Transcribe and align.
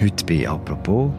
Heute 0.00 0.24
bei 0.26 0.48
«Apropos» 0.48 1.10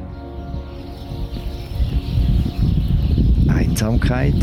Einsamkeit 3.49 4.35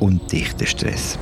und 0.00 0.32
Dichterstress. 0.32 1.18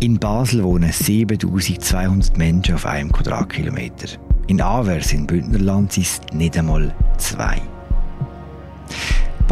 In 0.00 0.18
Basel 0.18 0.62
wohnen 0.62 0.92
7200 0.92 2.36
Menschen 2.36 2.74
auf 2.74 2.84
einem 2.84 3.10
Quadratkilometer. 3.10 4.18
In 4.46 4.60
Avers 4.60 5.14
in 5.14 5.26
Bündnerland 5.26 5.94
sind 5.94 6.04
es 6.04 6.20
nicht 6.34 6.58
einmal 6.58 6.94
zwei. 7.16 7.62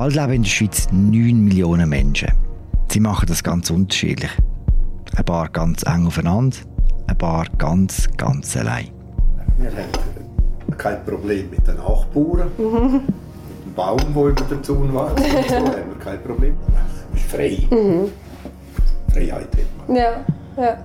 Bald 0.03 0.17
leben 0.17 0.33
in 0.33 0.43
der 0.43 0.49
Schweiz 0.49 0.89
9 0.91 1.45
Millionen 1.45 1.89
Menschen. 1.89 2.33
Sie 2.91 2.99
machen 2.99 3.25
das 3.29 3.45
ganz 3.45 3.71
unterschiedlich. 3.71 4.33
Ein 5.15 5.25
paar 5.25 5.49
ganz 5.49 5.85
eng 5.85 6.09
aufeinander, 6.09 6.57
ein 7.07 7.17
paar 7.17 7.47
ganz, 7.57 8.09
ganz 8.17 8.57
allein. 8.57 8.89
Wir 9.59 9.71
haben 9.71 10.77
kein 10.77 11.05
Problem 11.05 11.51
mit 11.51 11.65
den 11.69 11.77
Nachbarn. 11.77 12.51
Mhm. 12.59 12.95
Mit 12.95 13.65
dem 13.65 13.75
Baum, 13.77 13.99
der 14.13 14.25
über 14.25 14.43
der 14.51 14.63
Zaun 14.65 14.93
war. 14.93 15.11
so 15.17 15.25
haben 15.25 15.73
wir 15.73 15.99
kein 16.01 16.21
Problem. 16.21 16.57
Es 17.15 17.21
ist 17.21 17.31
frei. 17.31 17.59
Mhm. 17.71 18.09
Freiheit 19.13 19.57
hat 19.57 19.87
man. 19.87 19.97
Ja, 19.97 20.25
ja. 20.57 20.79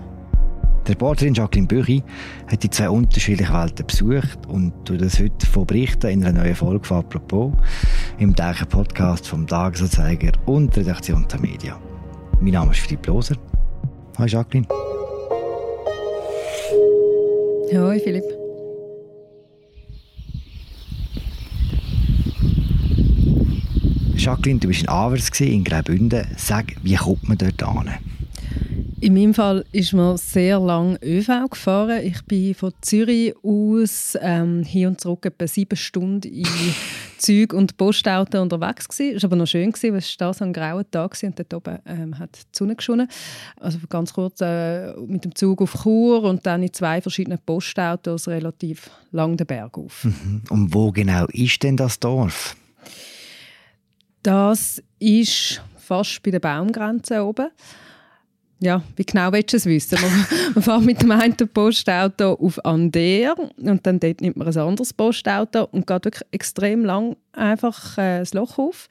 Der 0.87 0.95
Reporterin 0.95 1.33
Jacqueline 1.33 1.67
Büchi 1.67 2.03
hat 2.49 2.61
die 2.61 2.69
zwei 2.69 2.89
unterschiedlichen 2.89 3.53
Welten 3.53 3.87
besucht 3.87 4.45
und 4.47 4.73
tut 4.85 5.01
das 5.01 5.19
heute 5.19 5.45
von 5.47 5.65
Berichten 5.65 6.07
in 6.07 6.23
einer 6.23 6.43
neuen 6.43 6.55
Folge 6.55 6.85
von 6.85 6.99
«Apropos» 6.99 7.51
im 8.19 8.35
täglichen 8.35 8.67
Podcast 8.67 9.27
vom 9.27 9.45
Tagesanzeiger 9.45 10.31
und 10.47 10.75
der 10.75 10.83
Redaktion 10.83 11.27
der 11.31 11.39
Media. 11.39 11.79
Mein 12.41 12.53
Name 12.53 12.71
ist 12.71 12.79
Philipp 12.79 13.05
Loser. 13.05 13.35
Hi 14.17 14.27
Jacqueline. 14.27 14.67
Hoi 17.73 17.99
Philipp. 17.99 18.23
Jacqueline, 24.15 24.59
du 24.59 24.67
warst 24.67 24.81
in 24.81 24.89
Avers, 24.89 25.39
in 25.39 25.63
Graubünden. 25.63 26.25
Sag, 26.37 26.75
wie 26.81 26.95
kommt 26.95 27.27
man 27.29 27.37
dort 27.37 27.61
hin? 27.61 28.16
In 28.99 29.13
meinem 29.13 29.35
Fall 29.35 29.63
ist 29.71 29.93
man 29.93 30.17
sehr 30.17 30.59
lang 30.59 30.97
ÖV 31.03 31.51
gefahren. 31.51 32.03
Ich 32.03 32.23
bin 32.25 32.55
von 32.55 32.73
Zürich 32.81 33.35
aus 33.43 34.17
ähm, 34.19 34.63
hier 34.63 34.87
und 34.87 34.99
zurück 34.99 35.23
etwa 35.23 35.45
sieben 35.45 35.75
Stunden 35.75 36.27
in 36.27 36.47
Züg 37.19 37.53
und 37.53 37.77
Postauto 37.77 38.41
unterwegs 38.41 38.87
gewesen. 38.87 39.15
Es 39.15 39.21
war 39.21 39.27
aber 39.29 39.35
noch 39.35 39.45
schön 39.45 39.71
gewesen, 39.71 39.91
weil 39.91 39.99
es 39.99 40.17
da 40.17 40.33
so 40.33 40.45
ein 40.45 40.51
grauer 40.51 40.89
Tag 40.89 41.21
war 41.21 41.29
und 41.29 41.37
dort 41.37 41.53
oben 41.53 41.79
ähm, 41.85 42.17
hat 42.17 42.37
die 42.37 42.57
Sonne 42.57 42.75
geschonen. 42.75 43.07
Also 43.59 43.77
ganz 43.87 44.13
kurz 44.13 44.41
äh, 44.41 44.93
mit 45.05 45.25
dem 45.25 45.35
Zug 45.35 45.61
auf 45.61 45.83
Chur 45.83 46.23
und 46.23 46.43
dann 46.47 46.63
in 46.63 46.73
zwei 46.73 46.99
verschiedenen 46.99 47.37
Postautos 47.45 48.27
relativ 48.27 48.89
lang 49.11 49.37
den 49.37 49.45
Berg 49.45 49.77
auf. 49.77 50.05
Mhm. 50.05 50.41
Und 50.49 50.73
wo 50.73 50.91
genau 50.91 51.27
ist 51.33 51.61
denn 51.61 51.77
das 51.77 51.99
Dorf? 51.99 52.55
Das 54.23 54.81
ist 54.97 55.61
fast 55.77 56.23
bei 56.23 56.31
der 56.31 56.39
Baumgrenze 56.39 57.23
oben. 57.23 57.49
Ja, 58.59 58.81
wie 58.95 59.05
genau 59.05 59.31
willst 59.31 59.53
du 59.53 59.57
es 59.57 59.65
wissen? 59.65 59.99
Man, 60.01 60.25
man 60.55 60.63
fährt 60.63 60.81
mit 60.81 61.01
dem 61.01 61.11
einen 61.11 61.35
Postauto 61.35 62.33
auf 62.33 62.63
Ander 62.65 63.35
und 63.57 63.85
dann 63.85 63.99
dort 63.99 64.21
nimmt 64.21 64.37
man 64.37 64.47
ein 64.47 64.57
anderes 64.57 64.93
Postauto 64.93 65.65
und 65.71 65.85
geht 65.85 66.05
wirklich 66.05 66.27
extrem 66.31 66.83
lang 66.83 67.15
einfach 67.33 67.97
äh, 67.97 68.19
das 68.19 68.33
Loch 68.33 68.57
auf. 68.57 68.87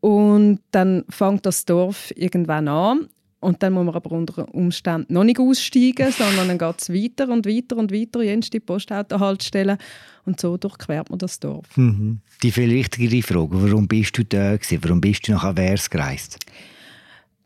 Und 0.00 0.60
dann 0.70 1.04
fängt 1.08 1.46
das 1.46 1.64
Dorf 1.64 2.12
irgendwann 2.14 2.68
an 2.68 3.08
und 3.40 3.62
dann 3.62 3.72
muss 3.72 3.84
man 3.86 3.94
aber 3.94 4.12
unter 4.12 4.54
Umständen 4.54 5.12
noch 5.12 5.24
nicht 5.24 5.40
aussteigen, 5.40 6.12
sondern 6.12 6.48
dann 6.48 6.58
geht 6.58 6.80
es 6.80 6.90
weiter 6.90 7.28
und 7.28 7.46
weiter 7.46 7.76
und 7.76 7.92
weiter, 7.92 8.22
jenste 8.22 8.60
Postautohaltestellen 8.60 9.78
und 10.24 10.40
so 10.40 10.56
durchquert 10.56 11.10
man 11.10 11.18
das 11.18 11.40
Dorf. 11.40 11.76
Mhm. 11.76 12.20
Die 12.42 12.52
viel 12.52 12.70
wichtigere 12.70 13.22
Frage, 13.22 13.62
warum 13.62 13.88
bist 13.88 14.16
du 14.16 14.24
da 14.24 14.56
gewesen? 14.56 14.78
Warum 14.82 15.00
bist 15.00 15.26
du 15.26 15.32
nach 15.32 15.44
Avers 15.44 15.90
gereist? 15.90 16.38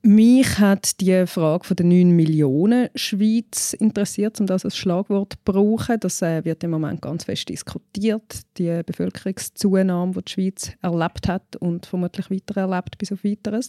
Mich 0.03 0.59
hat 0.59 0.99
die 1.03 1.27
Frage 1.27 1.65
von 1.65 1.77
der 1.77 1.85
9 1.85 2.11
Millionen 2.11 2.89
Schweiz 2.95 3.75
interessiert, 3.75 4.41
um 4.41 4.47
das 4.47 4.65
als 4.65 4.75
Schlagwort 4.75 5.35
zu 5.35 5.39
brauchen. 5.45 6.01
Das 6.01 6.23
äh, 6.23 6.43
wird 6.43 6.65
im 6.65 6.71
Moment 6.71 7.03
ganz 7.03 7.25
fest 7.25 7.51
diskutiert. 7.51 8.41
Die 8.57 8.83
Bevölkerungszunahme, 8.85 10.13
die 10.13 10.25
die 10.25 10.33
Schweiz 10.33 10.73
erlebt 10.81 11.29
hat 11.29 11.57
und 11.57 11.85
vermutlich 11.85 12.31
weiter 12.31 12.63
erlebt 12.63 12.97
bis 12.97 13.13
auf 13.13 13.25
Weiteres. 13.25 13.69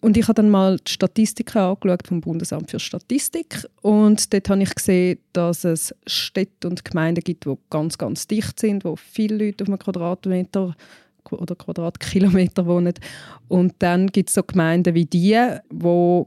Und 0.00 0.16
ich 0.16 0.24
habe 0.24 0.34
dann 0.34 0.48
mal 0.48 0.78
die 0.78 0.90
Statistiken 0.90 1.58
angeschaut 1.58 2.08
vom 2.08 2.22
Bundesamt 2.22 2.70
für 2.70 2.80
Statistik 2.80 3.64
und 3.82 4.32
dort 4.32 4.48
habe 4.48 4.62
ich 4.62 4.74
gesehen, 4.74 5.20
dass 5.32 5.64
es 5.64 5.94
Städte 6.06 6.66
und 6.66 6.84
Gemeinden 6.84 7.22
gibt, 7.22 7.44
die 7.44 7.54
ganz, 7.70 7.98
ganz 7.98 8.26
dicht 8.26 8.58
sind, 8.58 8.84
wo 8.84 8.96
viele 8.96 9.36
Leute 9.36 9.62
auf 9.62 9.68
einem 9.68 9.78
Quadratmeter 9.78 10.74
oder 11.32 11.54
Quadratkilometer 11.54 12.66
wohnen. 12.66 12.94
Und 13.48 13.74
dann 13.78 14.08
gibt 14.08 14.28
es 14.28 14.34
so 14.34 14.42
Gemeinden 14.42 14.94
wie 14.94 15.04
die, 15.04 15.38
wo 15.70 16.24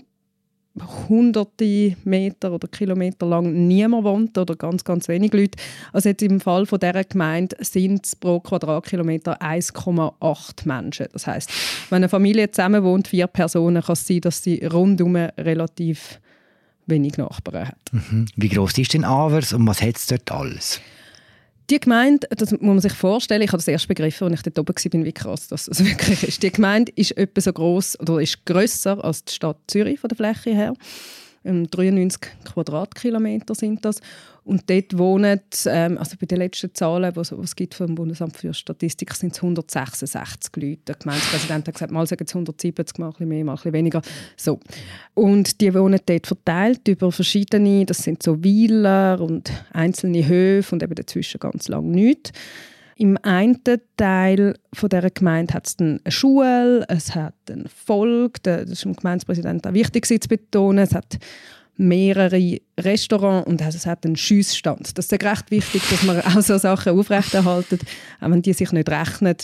hunderte 1.08 1.96
Meter 2.04 2.52
oder 2.52 2.68
Kilometer 2.68 3.26
lang 3.26 3.68
niemand 3.68 4.04
wohnt 4.04 4.38
oder 4.38 4.56
ganz, 4.56 4.84
ganz 4.84 5.08
wenig 5.08 5.34
Leute. 5.34 5.58
Also 5.94 6.10
jetzt 6.10 6.22
im 6.22 6.42
Fall 6.42 6.66
von 6.66 6.80
dieser 6.80 7.04
Gemeinde 7.04 7.56
sind 7.62 8.06
es 8.06 8.16
pro 8.16 8.40
Quadratkilometer 8.40 9.42
1,8 9.42 10.68
Menschen. 10.68 11.08
Das 11.14 11.28
heißt, 11.28 11.50
wenn 11.90 11.98
eine 11.98 12.10
Familie 12.10 12.52
zusammen 12.52 12.84
wohnt, 12.84 13.08
vier 13.08 13.28
Personen, 13.28 13.82
kann 13.82 13.94
es 13.94 14.06
sein, 14.06 14.22
dass 14.22 14.44
sie 14.44 14.66
rundum 14.66 15.16
relativ 15.16 16.20
wenig 16.88 17.18
Nachbarn 17.18 17.70
hat. 17.70 17.78
Mhm. 17.92 18.26
Wie 18.36 18.50
groß 18.50 18.78
ist 18.78 18.94
denn 18.94 19.06
Avers 19.06 19.54
und 19.54 19.66
was 19.68 19.82
hat 19.82 19.96
es 19.96 20.08
dort 20.08 20.32
alles? 20.32 20.82
Die 21.70 21.80
Gemeinde, 21.80 22.28
das 22.30 22.52
muss 22.52 22.62
man 22.62 22.80
sich 22.80 22.94
vorstellen, 22.94 23.42
ich 23.42 23.50
habe 23.50 23.58
das 23.58 23.68
erst 23.68 23.88
begriffen, 23.88 24.28
als 24.28 24.40
ich 24.40 24.54
dort 24.54 24.60
oben 24.60 24.76
war, 24.76 25.06
wie 25.06 25.14
krass 25.14 25.48
das 25.48 25.68
also 25.68 25.86
wirklich 25.86 26.24
ist. 26.24 26.44
Die 26.44 26.52
Gemeinde 26.52 26.92
ist 26.96 27.18
etwa 27.18 27.42
so 27.42 27.52
groß 27.52 28.00
oder 28.00 28.22
ist 28.22 28.46
grösser 28.46 29.04
als 29.04 29.26
die 29.26 29.34
Stadt 29.34 29.58
Zürich 29.68 30.00
von 30.00 30.08
der 30.10 30.18
Fläche 30.18 30.52
her. 30.52 30.74
93 31.46 32.22
ähm, 32.24 32.44
Quadratkilometer 32.44 33.54
sind 33.56 33.86
das. 33.86 34.02
Und 34.44 34.70
dort 34.70 34.98
wohnen, 34.98 35.40
ähm, 35.66 35.98
also 35.98 36.18
bei 36.20 36.28
den 36.28 36.38
letzten 36.38 36.74
Zahlen, 36.74 37.12
die 37.14 37.20
es 37.20 37.56
gibt 37.56 37.74
vom 37.74 37.96
Bundesamt 37.96 38.38
für 38.38 38.54
Statistik, 38.54 39.14
sind 39.14 39.34
es 39.34 39.42
166 39.42 40.56
Leute. 40.56 40.82
Der 40.88 40.96
Gemeindepräsident 40.96 41.68
hat 41.68 41.74
gesagt, 41.74 41.92
mal 41.92 42.06
sagen 42.06 42.26
es 42.28 42.36
170, 42.36 43.00
mal 43.00 43.08
ein 43.08 43.12
bisschen 43.12 43.28
mehr, 43.28 43.44
mal 43.44 43.54
ein 43.54 43.56
bisschen 43.56 43.74
weniger. 43.74 44.02
So. 44.38 44.60
Und 45.16 45.62
die 45.62 45.74
wohnen 45.74 46.00
dort 46.06 46.28
verteilt 46.28 46.88
über 46.88 47.12
verschiedene, 47.12 47.86
das 47.86 48.00
sind 48.00 48.22
so 48.22 48.44
Weiler 48.44 49.20
und 49.20 49.52
einzelne 49.74 50.28
Höfe 50.28 50.76
und 50.76 50.84
eben 50.84 50.94
dazwischen 50.94 51.40
ganz 51.40 51.68
lang 51.68 51.90
nichts. 51.90 52.32
Im 52.98 53.18
einen 53.24 53.60
Teil 53.98 54.56
von 54.74 54.90
dieser 54.90 55.10
Gemeinde 55.10 55.54
hat 55.54 55.68
es 55.68 55.76
eine 55.80 56.00
Schule, 56.08 56.86
es 56.88 57.14
hat 57.14 57.36
ein 57.50 57.68
Volk, 57.68 58.42
das 58.44 58.70
ist 58.70 58.86
dem 58.86 58.96
Gemeindepräsidenten 58.96 59.74
wichtig 59.74 60.06
zu 60.06 60.30
betonen, 60.30 60.86
es 60.86 60.96
hat 60.96 61.18
mehrere 61.76 62.58
Restaurants 62.80 63.50
und 63.50 63.60
es 63.60 63.86
hat 63.86 64.06
einen 64.06 64.16
Schiessstand. 64.16 64.98
Das 64.98 65.12
ist 65.12 65.24
recht 65.24 65.52
wichtig, 65.52 65.82
dass 65.90 66.04
man 66.04 66.22
auch 66.22 66.40
so 66.40 66.58
Sachen 66.58 66.98
aufrechterhalten, 66.98 67.80
auch 68.22 68.30
wenn 68.30 68.42
die 68.42 68.54
sich 68.54 68.72
nicht 68.72 68.90
rechnen. 68.90 69.36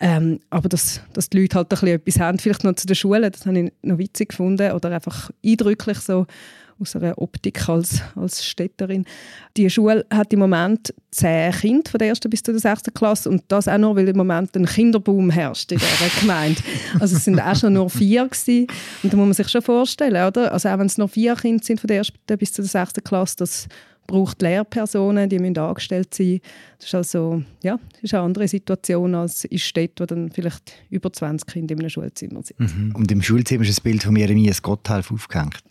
Ähm, 0.00 0.38
aber 0.50 0.68
dass, 0.68 1.00
dass 1.12 1.30
die 1.30 1.40
Leute 1.40 1.56
halt 1.56 1.66
ein 1.66 1.68
bisschen 1.70 1.88
etwas 1.88 2.20
haben, 2.20 2.38
vielleicht 2.38 2.64
noch 2.64 2.74
zu 2.74 2.86
der 2.86 2.94
Schule, 2.94 3.30
das 3.30 3.46
habe 3.46 3.58
ich 3.58 3.72
noch 3.82 3.98
witzig 3.98 4.30
gefunden 4.30 4.72
oder 4.72 4.92
einfach 4.92 5.30
eindrücklich 5.44 5.98
so 5.98 6.26
aus 6.80 6.96
einer 6.96 7.16
Optik 7.18 7.68
als, 7.68 8.00
als 8.16 8.44
Städterin. 8.44 9.04
Die 9.56 9.68
Schule 9.70 10.04
hat 10.10 10.32
im 10.32 10.40
Moment 10.40 10.92
zehn 11.10 11.52
Kinder 11.52 11.90
von 11.90 11.98
der 11.98 12.08
ersten 12.08 12.28
bis 12.30 12.42
zur 12.42 12.58
sechsten 12.58 12.92
Klasse 12.92 13.30
und 13.30 13.44
das 13.48 13.68
auch 13.68 13.78
nur, 13.78 13.96
weil 13.96 14.08
im 14.08 14.16
Moment 14.16 14.56
ein 14.56 14.66
Kinderboom 14.66 15.30
herrscht 15.30 15.72
in 15.72 15.78
dieser 15.78 16.20
Gemeinde. 16.20 16.60
Also 16.98 17.16
es 17.16 17.24
sind 17.24 17.40
auch 17.40 17.56
schon 17.56 17.74
nur 17.74 17.88
vier 17.88 18.24
gewesen. 18.24 18.66
und 19.02 19.12
da 19.12 19.16
muss 19.16 19.26
man 19.26 19.34
sich 19.34 19.48
schon 19.48 19.62
vorstellen, 19.62 20.26
oder? 20.26 20.52
Also 20.52 20.68
auch 20.68 20.78
wenn 20.78 20.86
es 20.86 20.98
nur 20.98 21.08
vier 21.08 21.34
Kinder 21.36 21.62
sind 21.64 21.80
von 21.80 21.88
der 21.88 21.98
ersten 21.98 22.38
bis 22.38 22.52
zur 22.52 22.64
sechsten 22.64 23.04
Klasse, 23.04 23.36
das 23.38 23.68
braucht 24.06 24.42
Lehrpersonen, 24.42 25.30
die 25.30 25.38
müssen 25.38 25.58
angestellt 25.58 26.12
sein. 26.12 26.40
Das 26.78 26.88
ist 26.88 26.94
also 26.94 27.42
ja, 27.62 27.78
das 27.92 28.02
ist 28.02 28.14
eine 28.14 28.24
andere 28.24 28.48
Situation 28.48 29.14
als 29.14 29.44
in 29.44 29.58
Städten, 29.58 30.00
wo 30.00 30.06
dann 30.06 30.30
vielleicht 30.30 30.74
über 30.90 31.12
20 31.12 31.46
Kinder 31.46 31.72
in 31.72 31.80
einem 31.80 31.90
Schulzimmer 31.90 32.42
sind. 32.42 32.60
Mhm. 32.60 32.94
Und 32.94 33.10
im 33.10 33.22
Schulzimmer 33.22 33.62
ist 33.62 33.70
das 33.70 33.80
Bild 33.80 34.02
von 34.02 34.14
Jeremias 34.14 34.60
Gotthelf 34.60 35.10
aufgehängt 35.10 35.62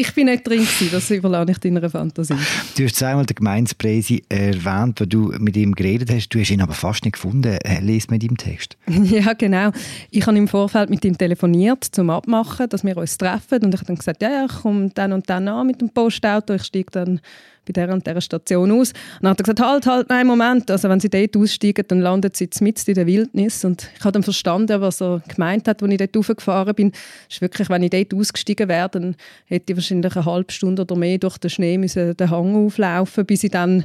Ich 0.00 0.14
bin 0.14 0.26
nicht 0.26 0.46
drin 0.46 0.60
gewesen, 0.60 0.90
das 0.92 1.10
überlasse 1.10 1.50
ich 1.50 1.58
deiner 1.58 1.90
Fantasie. 1.90 2.36
Du 2.76 2.84
hast 2.84 2.94
zweimal 2.94 3.26
den 3.26 3.34
Gemeindepräsi 3.34 4.22
erwähnt, 4.28 5.00
wo 5.00 5.04
du 5.04 5.34
mit 5.40 5.56
ihm 5.56 5.74
geredet 5.74 6.08
hast. 6.12 6.28
Du 6.28 6.38
hast 6.38 6.50
ihn 6.50 6.62
aber 6.62 6.74
fast 6.74 7.04
nicht 7.04 7.14
gefunden. 7.14 7.58
Lies 7.80 8.08
mit 8.08 8.22
ihm 8.22 8.36
Text. 8.36 8.76
ja, 8.86 9.32
genau. 9.32 9.72
Ich 10.12 10.24
habe 10.24 10.38
im 10.38 10.46
Vorfeld 10.46 10.88
mit 10.88 11.04
ihm 11.04 11.18
telefoniert, 11.18 11.82
zum 11.82 12.10
Abmachen, 12.10 12.68
dass 12.68 12.84
wir 12.84 12.96
uns 12.96 13.18
treffen. 13.18 13.64
Und 13.64 13.74
ich 13.74 13.80
habe 13.80 13.86
dann 13.88 13.96
gesagt, 13.96 14.22
ja, 14.22 14.30
ja, 14.30 14.44
ich 14.44 14.62
komme 14.62 14.90
dann 14.94 15.12
und 15.12 15.28
dann 15.28 15.48
an 15.48 15.66
mit 15.66 15.80
dem 15.80 15.90
Postauto. 15.90 16.54
Ich 16.54 16.62
steige 16.62 16.92
dann 16.92 17.20
bei 17.66 17.72
der 17.72 17.92
und 17.92 18.06
der 18.06 18.20
Station 18.20 18.70
aus. 18.72 18.92
Und 18.92 19.22
dann 19.22 19.30
hat 19.30 19.40
er 19.40 19.42
gesagt, 19.42 19.60
halt, 19.60 19.86
halt, 19.86 20.08
nein, 20.08 20.26
Moment. 20.26 20.70
Also 20.70 20.88
wenn 20.88 21.00
Sie 21.00 21.10
dort 21.10 21.36
aussteigen, 21.36 21.84
dann 21.88 22.00
landet 22.00 22.36
Sie 22.36 22.48
mitten 22.60 22.90
in 22.90 22.94
der 22.94 23.06
Wildnis. 23.06 23.64
Und 23.64 23.90
ich 23.96 24.04
habe 24.04 24.12
dann 24.12 24.22
verstanden, 24.22 24.80
was 24.80 25.00
er 25.00 25.22
gemeint 25.28 25.68
hat, 25.68 25.82
als 25.82 25.92
ich 25.92 25.98
dort 25.98 26.16
raufgefahren 26.16 26.74
bin. 26.74 26.90
Das 26.90 27.36
ist 27.36 27.40
wirklich, 27.40 27.68
wenn 27.68 27.82
ich 27.82 27.90
dort 27.90 28.14
ausgestiegen 28.14 28.68
wäre, 28.68 28.88
dann 28.88 29.16
hätte 29.46 29.72
ich 29.72 29.76
wahrscheinlich 29.76 30.16
eine 30.16 30.24
halbe 30.24 30.52
Stunde 30.52 30.82
oder 30.82 30.96
mehr 30.96 31.18
durch 31.18 31.38
den 31.38 31.50
Schnee 31.50 31.78
müssen 31.78 32.16
den 32.16 32.30
Hang 32.30 32.66
auflaufen 32.66 33.26
bis 33.26 33.44
ich 33.44 33.50
dann 33.50 33.84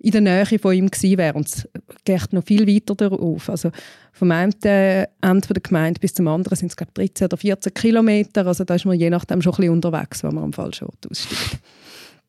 in 0.00 0.12
der 0.12 0.20
Nähe 0.20 0.58
von 0.58 0.72
ihm 0.72 0.90
gewesen 0.90 1.18
wäre. 1.18 1.34
Und 1.34 1.48
es 1.48 1.68
geht 2.04 2.32
noch 2.32 2.44
viel 2.44 2.66
weiter 2.66 2.94
darauf. 2.94 3.48
Also 3.50 3.70
vom 4.12 4.30
einen 4.30 4.52
Ende 4.62 5.08
der 5.20 5.62
Gemeinde 5.62 6.00
bis 6.00 6.14
zum 6.14 6.28
anderen 6.28 6.56
sind 6.56 6.68
es, 6.68 6.76
glaube 6.76 6.92
ich, 7.02 7.12
13 7.14 7.24
oder 7.26 7.36
14 7.36 7.74
Kilometer. 7.74 8.46
Also 8.46 8.64
da 8.64 8.74
ist 8.74 8.84
man 8.84 8.98
je 8.98 9.10
nachdem 9.10 9.42
schon 9.42 9.52
ein 9.54 9.56
bisschen 9.56 9.72
unterwegs, 9.72 10.22
wenn 10.22 10.34
man 10.34 10.44
am 10.44 10.52
falschen 10.52 10.84
Ort 10.86 11.06
aussteigt 11.10 11.58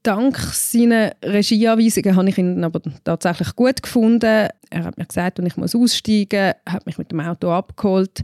dank 0.04 0.38
seiner 0.38 1.14
Regieanweisungen 1.24 2.16
habe 2.16 2.30
ich 2.30 2.38
ihn 2.38 2.64
aber 2.64 2.82
tatsächlich 3.04 3.56
gut 3.56 3.82
gefunden. 3.82 4.50
Er 4.70 4.84
hat 4.84 4.98
mir 4.98 5.06
gesagt, 5.06 5.40
wenn 5.40 5.46
ich 5.46 5.58
muss 5.58 5.76
aussteigen 5.76 6.54
muss, 6.66 6.74
hat 6.74 6.86
mich 6.86 6.98
mit 6.98 7.12
dem 7.12 7.20
Auto 7.20 7.52
abgeholt. 7.52 8.22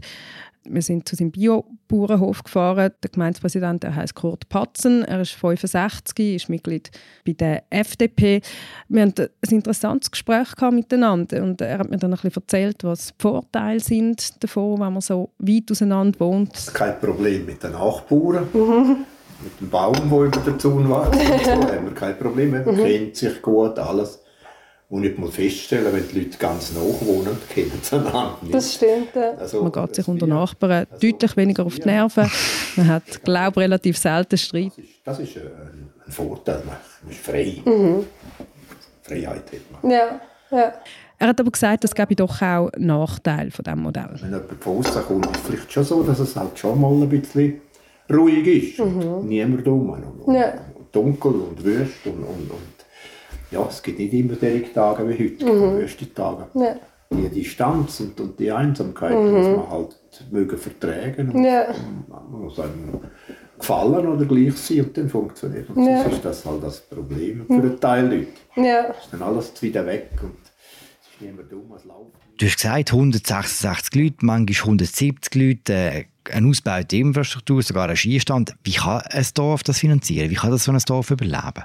Wir 0.68 0.82
sind 0.82 1.08
zu 1.08 1.14
seinem 1.14 1.30
Biobauernhof 1.30 2.42
gefahren. 2.42 2.90
Der 3.02 3.10
Gemeindepräsident 3.10 3.84
der 3.84 3.94
heißt 3.94 4.16
Kurt 4.16 4.48
Patzen. 4.48 5.04
Er 5.04 5.20
ist 5.20 5.32
65, 5.32 6.34
ist 6.34 6.48
Mitglied 6.48 6.90
bei 7.24 7.34
der 7.34 7.62
FDP. 7.70 8.40
Wir 8.88 9.02
hatten 9.02 9.28
ein 9.46 9.50
interessantes 9.50 10.10
Gespräch 10.10 10.48
miteinander 10.72 11.42
und 11.42 11.60
er 11.60 11.78
hat 11.78 11.90
mir 11.90 11.98
dann 11.98 12.12
ein 12.12 12.16
bisschen 12.16 12.42
erzählt, 12.42 12.82
was 12.82 13.08
die 13.08 13.22
Vorteile 13.22 13.78
sind 13.78 14.42
davon, 14.42 14.80
wenn 14.80 14.92
man 14.94 15.02
so 15.02 15.30
weit 15.38 15.70
auseinander 15.70 16.18
wohnt. 16.18 16.70
Kein 16.74 16.98
Problem 16.98 17.46
mit 17.46 17.62
den 17.62 17.72
Nachbarn. 17.72 18.48
Mhm 18.52 19.06
mit 19.42 19.60
dem 19.60 19.70
Baum, 19.70 19.94
der 19.94 20.18
über 20.18 20.40
der 20.40 20.58
Zaun 20.58 20.88
war. 20.88 21.12
so 21.12 21.20
haben 21.20 21.84
wir 21.84 21.94
kein 21.94 22.18
Problem. 22.18 22.50
Man 22.50 22.64
mhm. 22.64 22.84
kennt 22.84 23.16
sich 23.16 23.40
gut, 23.42 23.78
alles. 23.78 24.20
Und 24.88 25.02
ich 25.02 25.18
muss 25.18 25.34
feststellen, 25.34 25.92
wenn 25.92 26.06
die 26.08 26.20
Leute 26.20 26.38
ganz 26.38 26.72
nah 26.72 26.80
wohnen, 26.80 27.36
kennen 27.48 27.80
sie 27.82 27.96
einander 27.96 28.38
nicht. 28.40 28.54
Das 28.54 28.74
stimmt. 28.74 29.08
Ja. 29.16 29.32
Also, 29.32 29.62
man 29.62 29.72
geht 29.72 29.96
sich 29.96 30.06
unter 30.06 30.28
Nachbarn 30.28 30.86
also, 30.88 30.92
deutlich 31.00 31.36
weniger 31.36 31.66
auf 31.66 31.74
die 31.74 31.86
Nerven. 31.86 32.30
Man 32.76 32.86
hat, 32.86 33.24
glaube 33.24 33.60
ich, 33.60 33.64
relativ 33.64 33.98
selten 33.98 34.38
Streit. 34.38 34.72
Das 35.04 35.18
ist, 35.18 35.34
das 35.34 35.36
ist 35.36 35.36
ein, 35.38 35.90
ein, 36.06 36.12
Vorteil. 36.12 36.62
Man 36.64 37.10
ist 37.10 37.20
frei. 37.20 37.62
Mhm. 37.64 38.06
Freiheit 39.02 39.42
hat 39.52 39.82
man. 39.82 39.90
Ja. 39.90 40.20
ja. 40.52 40.72
Er 41.18 41.28
hat 41.28 41.40
aber 41.40 41.50
gesagt, 41.50 41.82
es 41.82 41.94
gäbe 41.94 42.14
doch 42.14 42.40
auch 42.42 42.70
Nachteile 42.76 43.50
von 43.50 43.64
diesem 43.64 43.80
Modell. 43.80 44.10
Wenn 44.20 44.32
jemand 44.32 44.62
von 44.62 44.78
außen 44.78 45.02
kommt, 45.02 45.26
ist 45.26 45.36
es 45.36 45.42
vielleicht 45.42 45.72
schon 45.72 45.84
so, 45.84 46.02
dass 46.02 46.18
es 46.20 46.36
halt 46.36 46.58
schon 46.58 46.80
mal 46.80 46.92
ein 46.92 47.08
bisschen 47.08 47.60
ruhig 48.12 48.46
ist. 48.46 48.78
Mhm. 48.78 49.26
Niemand 49.26 49.66
um. 49.68 49.90
Und, 49.90 50.34
ja. 50.34 50.54
dunkel 50.92 51.32
und 51.32 51.64
wüst. 51.64 52.06
Und, 52.06 52.18
und, 52.18 52.50
und, 52.50 52.76
ja, 53.50 53.66
es 53.68 53.82
gibt 53.82 53.98
nicht 53.98 54.12
immer 54.12 54.34
solche 54.34 54.72
Tage 54.72 55.08
wie 55.08 55.24
heute, 55.24 55.44
mhm. 55.44 55.78
wüste 55.78 56.12
Tage. 56.12 56.46
Ja. 56.54 56.76
Die 57.10 57.28
Distanz 57.28 58.00
und, 58.00 58.20
und 58.20 58.38
die 58.38 58.50
Einsamkeit 58.50 59.16
mhm. 59.16 59.32
muss 59.32 59.46
man 59.46 59.70
halt 59.70 59.96
mögen 60.30 60.58
vertragen. 60.58 61.30
Und, 61.30 61.44
ja. 61.44 61.68
man 62.08 62.40
muss 62.40 62.58
einem 62.58 63.00
gefallen 63.58 64.06
oder 64.06 64.24
gleich 64.24 64.56
sein 64.56 64.80
und 64.80 64.96
dann 64.96 65.08
funktioniert. 65.08 65.68
Und 65.70 65.86
ja. 65.86 66.02
sonst 66.02 66.16
ist 66.16 66.24
das 66.24 66.44
halt 66.44 66.62
das 66.62 66.80
Problem 66.80 67.46
für 67.46 67.54
einen 67.54 67.80
Teil 67.80 68.04
Leute. 68.06 68.28
Ja. 68.56 68.84
Ist 68.90 69.12
dann 69.12 69.22
alles 69.22 69.62
wieder 69.62 69.86
weg 69.86 70.10
und 70.22 70.36
es 70.42 71.08
ist 71.08 71.20
niemand 71.20 71.50
dumm, 71.50 71.72
es 71.76 71.84
läuft. 71.84 72.12
Du 72.38 72.46
hast 72.46 72.56
gesagt, 72.56 72.92
166 72.92 73.94
Leute, 73.94 74.16
manchmal 74.20 74.66
170 74.66 75.34
Leute. 75.34 76.04
Eine 76.30 76.48
ausgebaute 76.48 76.96
Infrastruktur, 76.96 77.62
sogar 77.62 77.88
ein 77.88 77.96
Skistand. 77.96 78.54
Wie 78.64 78.72
kann 78.72 79.02
ein 79.02 79.26
Dorf 79.34 79.62
das 79.62 79.78
finanzieren? 79.78 80.30
Wie 80.30 80.34
kann 80.34 80.50
das 80.50 80.64
so 80.64 80.72
ein 80.72 80.78
Dorf 80.86 81.10
überleben? 81.10 81.64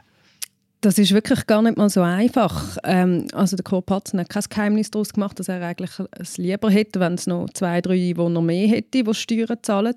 Das 0.82 0.98
ist 0.98 1.14
wirklich 1.14 1.46
gar 1.46 1.62
nicht 1.62 1.78
mal 1.78 1.90
so 1.92 2.02
einfach. 2.02 2.78
Ähm, 2.84 3.28
also 3.34 3.56
der 3.56 3.82
Patzen 3.82 4.20
hat 4.20 4.30
kein 4.30 4.44
Geheimnis 4.50 4.90
daraus 4.90 5.14
gemacht, 5.14 5.38
dass 5.38 5.48
er 5.48 5.62
eigentlich 5.62 5.92
es 6.14 6.40
lieber 6.40 6.72
hätte, 6.72 7.00
wenn 7.00 7.14
es 7.14 7.28
noch 7.28 7.52
zwei, 7.54 7.82
drei 7.82 8.10
Einwohner 8.10 8.42
mehr 8.42 8.68
hätte, 8.68 9.04
die 9.04 9.14
Steuern 9.14 9.60
zahlen. 9.62 9.94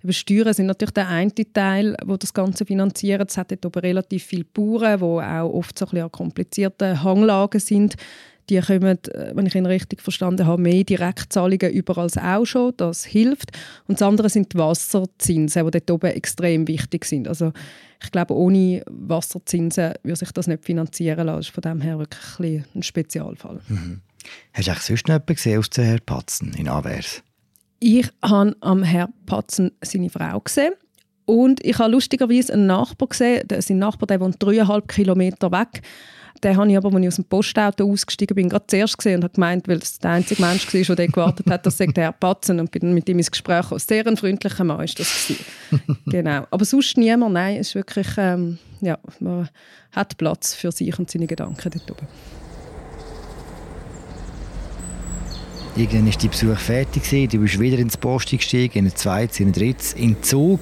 Aber 0.00 0.12
Steuern 0.12 0.54
sind 0.54 0.66
natürlich 0.66 0.94
der 0.94 1.08
eine 1.08 1.32
Teil, 1.52 1.96
wo 2.06 2.16
das 2.16 2.32
Ganze 2.32 2.64
finanziert. 2.64 3.28
Es 3.28 3.36
hat 3.36 3.52
aber 3.64 3.82
relativ 3.82 4.22
viele 4.22 4.44
Bauern, 4.44 5.00
die 5.00 5.04
auch 5.04 5.52
oft 5.52 5.76
so 5.76 5.86
ein 5.86 5.90
bisschen 5.90 6.04
an 6.04 6.12
komplizierten 6.12 7.02
Hanglagen 7.02 7.60
sind 7.60 7.96
die 8.48 8.60
kommen, 8.60 8.98
äh, 9.04 9.32
wenn 9.34 9.46
ich 9.46 9.54
ihn 9.54 9.66
richtig 9.66 10.02
verstanden 10.02 10.46
habe, 10.46 10.60
mehr 10.60 10.84
Direktzahlungen 10.84 11.70
über 11.72 11.98
als 11.98 12.16
auch 12.16 12.44
schon. 12.44 12.72
Das 12.76 13.04
hilft. 13.04 13.52
Und 13.86 14.00
das 14.00 14.06
andere 14.06 14.28
sind 14.28 14.52
die 14.52 14.58
Wasserzinsen, 14.58 15.64
die 15.64 15.70
dort 15.70 15.90
oben 15.90 16.10
extrem 16.10 16.66
wichtig 16.68 17.04
sind. 17.04 17.28
Also 17.28 17.52
ich 18.02 18.10
glaube, 18.10 18.34
ohne 18.34 18.82
Wasserzinsen 18.86 19.94
würde 20.02 20.16
sich 20.16 20.32
das 20.32 20.46
nicht 20.46 20.64
finanzieren 20.64 21.26
lassen. 21.26 21.38
Das 21.38 21.46
ist 21.46 21.54
von 21.54 21.62
dem 21.62 21.80
her 21.80 21.98
wirklich 21.98 22.64
ein, 22.74 22.82
Spezialfall. 22.82 23.60
Mhm. 23.68 24.00
Hast 24.52 24.68
du 24.68 24.72
sonst 24.74 25.08
noch 25.08 25.14
jemanden 25.14 25.34
gesehen 25.34 25.58
aus 25.58 25.70
der 25.70 25.84
Herr 25.84 26.00
Patzen 26.00 26.54
in 26.54 26.68
Anvers? 26.68 27.22
Ich 27.80 28.08
habe 28.22 28.56
am 28.60 28.82
Herr 28.82 29.08
Patzen 29.26 29.72
seine 29.82 30.10
Frau 30.10 30.40
gesehen. 30.40 30.72
Und 31.24 31.64
ich 31.64 31.78
habe 31.78 31.90
lustigerweise 31.90 32.54
einen 32.54 32.66
Nachbar 32.66 33.08
gesehen, 33.08 33.46
sein 33.58 33.78
Nachbar 33.78 34.06
der 34.06 34.20
wohnt 34.20 34.42
dreieinhalb 34.42 34.88
Kilometer 34.88 35.52
weg. 35.52 35.82
Den 36.44 36.56
habe 36.56 36.70
ich 36.70 36.76
aber, 36.76 36.88
als 36.88 37.00
ich 37.00 37.08
aus 37.08 37.16
dem 37.16 37.24
Postauto 37.24 37.90
ausgestiegen 37.90 38.34
bin, 38.34 38.48
gerade 38.48 38.66
zuerst 38.66 38.96
gesehen 38.96 39.16
und 39.16 39.24
habe 39.24 39.34
gemeint, 39.34 39.66
weil 39.68 39.78
es 39.78 39.98
der 39.98 40.12
einzige 40.12 40.42
Mensch 40.42 40.72
war, 40.72 40.80
der 40.80 40.96
dort 40.96 41.12
gewartet 41.12 41.50
hat, 41.50 41.66
dass 41.66 41.76
der 41.76 41.92
Herr 41.96 42.12
Patzen 42.12 42.60
und 42.60 42.70
bin 42.70 42.94
mit 42.94 43.08
ihm 43.08 43.18
ins 43.18 43.30
Gespräch 43.30 43.62
gekommen. 43.62 43.80
Sehr 43.80 44.06
ein 44.06 44.16
freundlicher 44.16 44.64
Mann 44.64 44.84
ist 44.84 44.98
das 44.98 45.32
genau. 46.06 46.46
Aber 46.50 46.64
sonst 46.64 46.96
niemand, 46.96 47.34
nein, 47.34 47.56
es 47.56 47.68
ist 47.68 47.74
wirklich, 47.74 48.08
ähm, 48.16 48.58
ja, 48.80 48.98
man 49.20 49.48
hat 49.92 50.16
Platz 50.16 50.54
für 50.54 50.70
sich 50.70 50.96
und 50.98 51.10
seine 51.10 51.26
Gedanken 51.26 51.70
dort 51.70 51.90
oben. 51.90 52.06
Irgendwann 55.76 56.06
war 56.06 56.14
dein 56.20 56.30
Besuch 56.30 56.58
fertig. 56.58 57.30
Du 57.30 57.38
bist 57.38 57.60
wieder 57.60 57.78
ins 57.78 57.96
Post 57.96 58.30
gestiegen, 58.30 58.78
in 58.80 58.86
ein 58.86 58.96
zweites, 58.96 59.38
in 59.38 59.48
ein 59.48 59.52
drittes, 59.52 59.92
in 59.92 60.14
den 60.14 60.22
Zug 60.24 60.60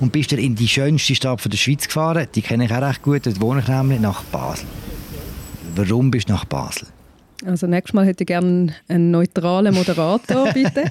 und 0.00 0.10
bist 0.10 0.32
dann 0.32 0.38
in 0.38 0.54
die 0.54 0.68
schönste 0.68 1.14
Stadt 1.14 1.44
der 1.44 1.56
Schweiz 1.58 1.86
gefahren. 1.86 2.26
Die 2.34 2.40
kenne 2.40 2.64
ich 2.64 2.72
auch 2.72 2.80
recht 2.80 3.02
gut, 3.02 3.26
dort 3.26 3.42
wohne 3.42 3.60
ich 3.60 3.68
nämlich, 3.68 4.00
nach 4.00 4.22
Basel. 4.24 4.66
Warum 5.76 6.10
bist 6.10 6.28
du 6.28 6.32
nach 6.32 6.44
Basel? 6.44 6.86
Also 7.44 7.66
nächstes 7.66 7.94
Mal 7.94 8.06
hätte 8.06 8.22
ich 8.22 8.28
gerne 8.28 8.72
einen 8.86 9.10
neutralen 9.10 9.74
Moderator, 9.74 10.52
bitte. 10.54 10.84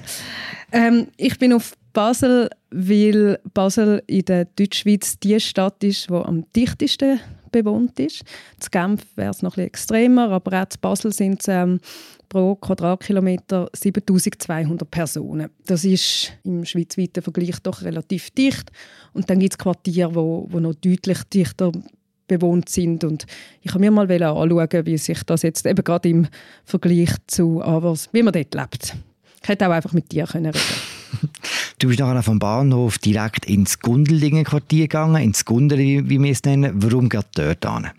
ähm, 0.72 1.08
ich 1.16 1.38
bin 1.38 1.54
auf 1.54 1.72
Basel, 1.94 2.50
weil 2.70 3.38
Basel 3.54 4.02
in 4.06 4.26
der 4.26 4.44
Deutschschweiz 4.44 5.18
die 5.18 5.40
Stadt 5.40 5.82
ist, 5.82 6.10
die 6.10 6.14
am 6.14 6.44
dichtesten 6.54 7.18
bewohnt 7.50 7.98
ist. 7.98 8.24
In 8.60 8.70
Genf 8.70 9.06
wäre 9.16 9.30
es 9.30 9.40
noch 9.40 9.52
ein 9.52 9.54
bisschen 9.54 9.66
extremer, 9.68 10.30
aber 10.30 10.52
auch 10.52 10.62
in 10.62 10.80
Basel 10.82 11.12
sind 11.14 11.40
es 11.40 11.48
ähm, 11.48 11.80
pro 12.28 12.54
Quadratkilometer 12.56 13.70
7200 13.72 14.90
Personen. 14.90 15.48
Das 15.64 15.84
ist 15.84 16.32
im 16.44 16.64
schweizweiten 16.66 17.22
Vergleich 17.22 17.58
doch 17.62 17.80
relativ 17.82 18.30
dicht. 18.32 18.70
Und 19.14 19.30
dann 19.30 19.38
gibt 19.38 19.54
es 19.54 19.58
Quartiere, 19.58 20.14
wo, 20.14 20.46
wo 20.50 20.60
noch 20.60 20.74
deutlich 20.74 21.22
dichter 21.32 21.72
bewohnt 22.26 22.68
sind. 22.68 23.04
Und 23.04 23.26
ich 23.62 23.70
habe 23.70 23.80
mir 23.80 23.90
mal 23.90 24.10
anschauen, 24.10 24.86
wie 24.86 24.98
sich 24.98 25.22
das 25.24 25.42
jetzt 25.42 25.66
eben 25.66 25.84
gerade 25.84 26.08
im 26.08 26.26
Vergleich 26.64 27.10
zu 27.26 27.62
Avers, 27.62 28.08
wie 28.12 28.22
man 28.22 28.32
dort 28.32 28.54
lebt. 28.54 28.96
Ich 29.42 29.48
hätte 29.48 29.68
auch 29.68 29.72
einfach 29.72 29.92
mit 29.92 30.10
dir 30.10 30.26
können 30.26 30.46
reden 30.46 30.60
Du 31.78 31.88
bist 31.88 32.00
nachher 32.00 32.22
vom 32.22 32.38
Bahnhof 32.38 32.98
direkt 32.98 33.46
ins 33.46 33.78
Gundeldingen 33.78 34.44
Quartier 34.44 34.84
gegangen, 34.84 35.22
ins 35.22 35.44
Gundeli, 35.44 36.08
wie 36.08 36.20
wir 36.20 36.32
es 36.32 36.42
nennen. 36.44 36.72
Warum 36.76 37.08
gerade 37.08 37.28
dort 37.34 37.64
hin? 37.64 37.90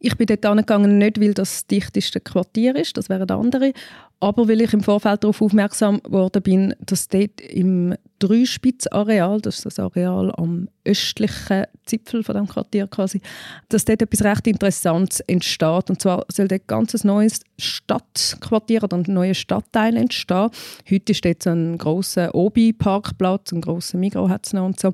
Ich 0.00 0.16
bin 0.16 0.26
dort 0.26 0.46
angegangen, 0.46 0.98
nicht 0.98 1.20
weil 1.20 1.34
das 1.34 1.50
das 1.50 1.66
dichteste 1.66 2.20
Quartier 2.20 2.76
ist, 2.76 2.96
das 2.96 3.08
wären 3.08 3.28
andere, 3.30 3.72
aber 4.20 4.48
weil 4.48 4.60
ich 4.60 4.72
im 4.72 4.82
Vorfeld 4.82 5.24
darauf 5.24 5.42
aufmerksam 5.42 6.00
geworden 6.02 6.42
bin, 6.42 6.74
dass 6.80 7.08
dort 7.08 7.40
im 7.40 7.94
Dreispitzareal, 8.18 9.40
das 9.40 9.56
ist 9.56 9.66
das 9.66 9.78
Areal 9.78 10.32
am 10.36 10.68
östlichen 10.84 11.64
Zipfel 11.86 12.22
von 12.22 12.34
dem 12.34 12.48
Quartier 12.48 12.86
quasi, 12.86 13.20
dass 13.68 13.84
dort 13.84 14.02
etwas 14.02 14.24
recht 14.24 14.46
Interessantes 14.46 15.20
entsteht. 15.20 15.90
Und 15.90 16.00
zwar 16.00 16.24
soll 16.28 16.48
dort 16.48 16.66
ganz 16.66 16.94
ein 16.94 17.06
neues 17.06 17.40
Stadtquartier 17.58 18.82
oder 18.84 18.96
ein 18.96 19.04
neuer 19.06 19.34
Stadtteil 19.34 19.96
entstehen. 19.96 20.50
Heute 20.90 21.12
ist 21.12 21.24
dort 21.24 21.42
so 21.42 21.50
ein 21.50 21.78
grosser 21.78 22.34
Obi-Parkplatz, 22.34 23.52
ein 23.52 23.60
grosser 23.60 23.98
Migros 23.98 24.30
hat 24.30 24.46
es 24.46 24.52
noch 24.52 24.66
und 24.66 24.80
so. 24.80 24.92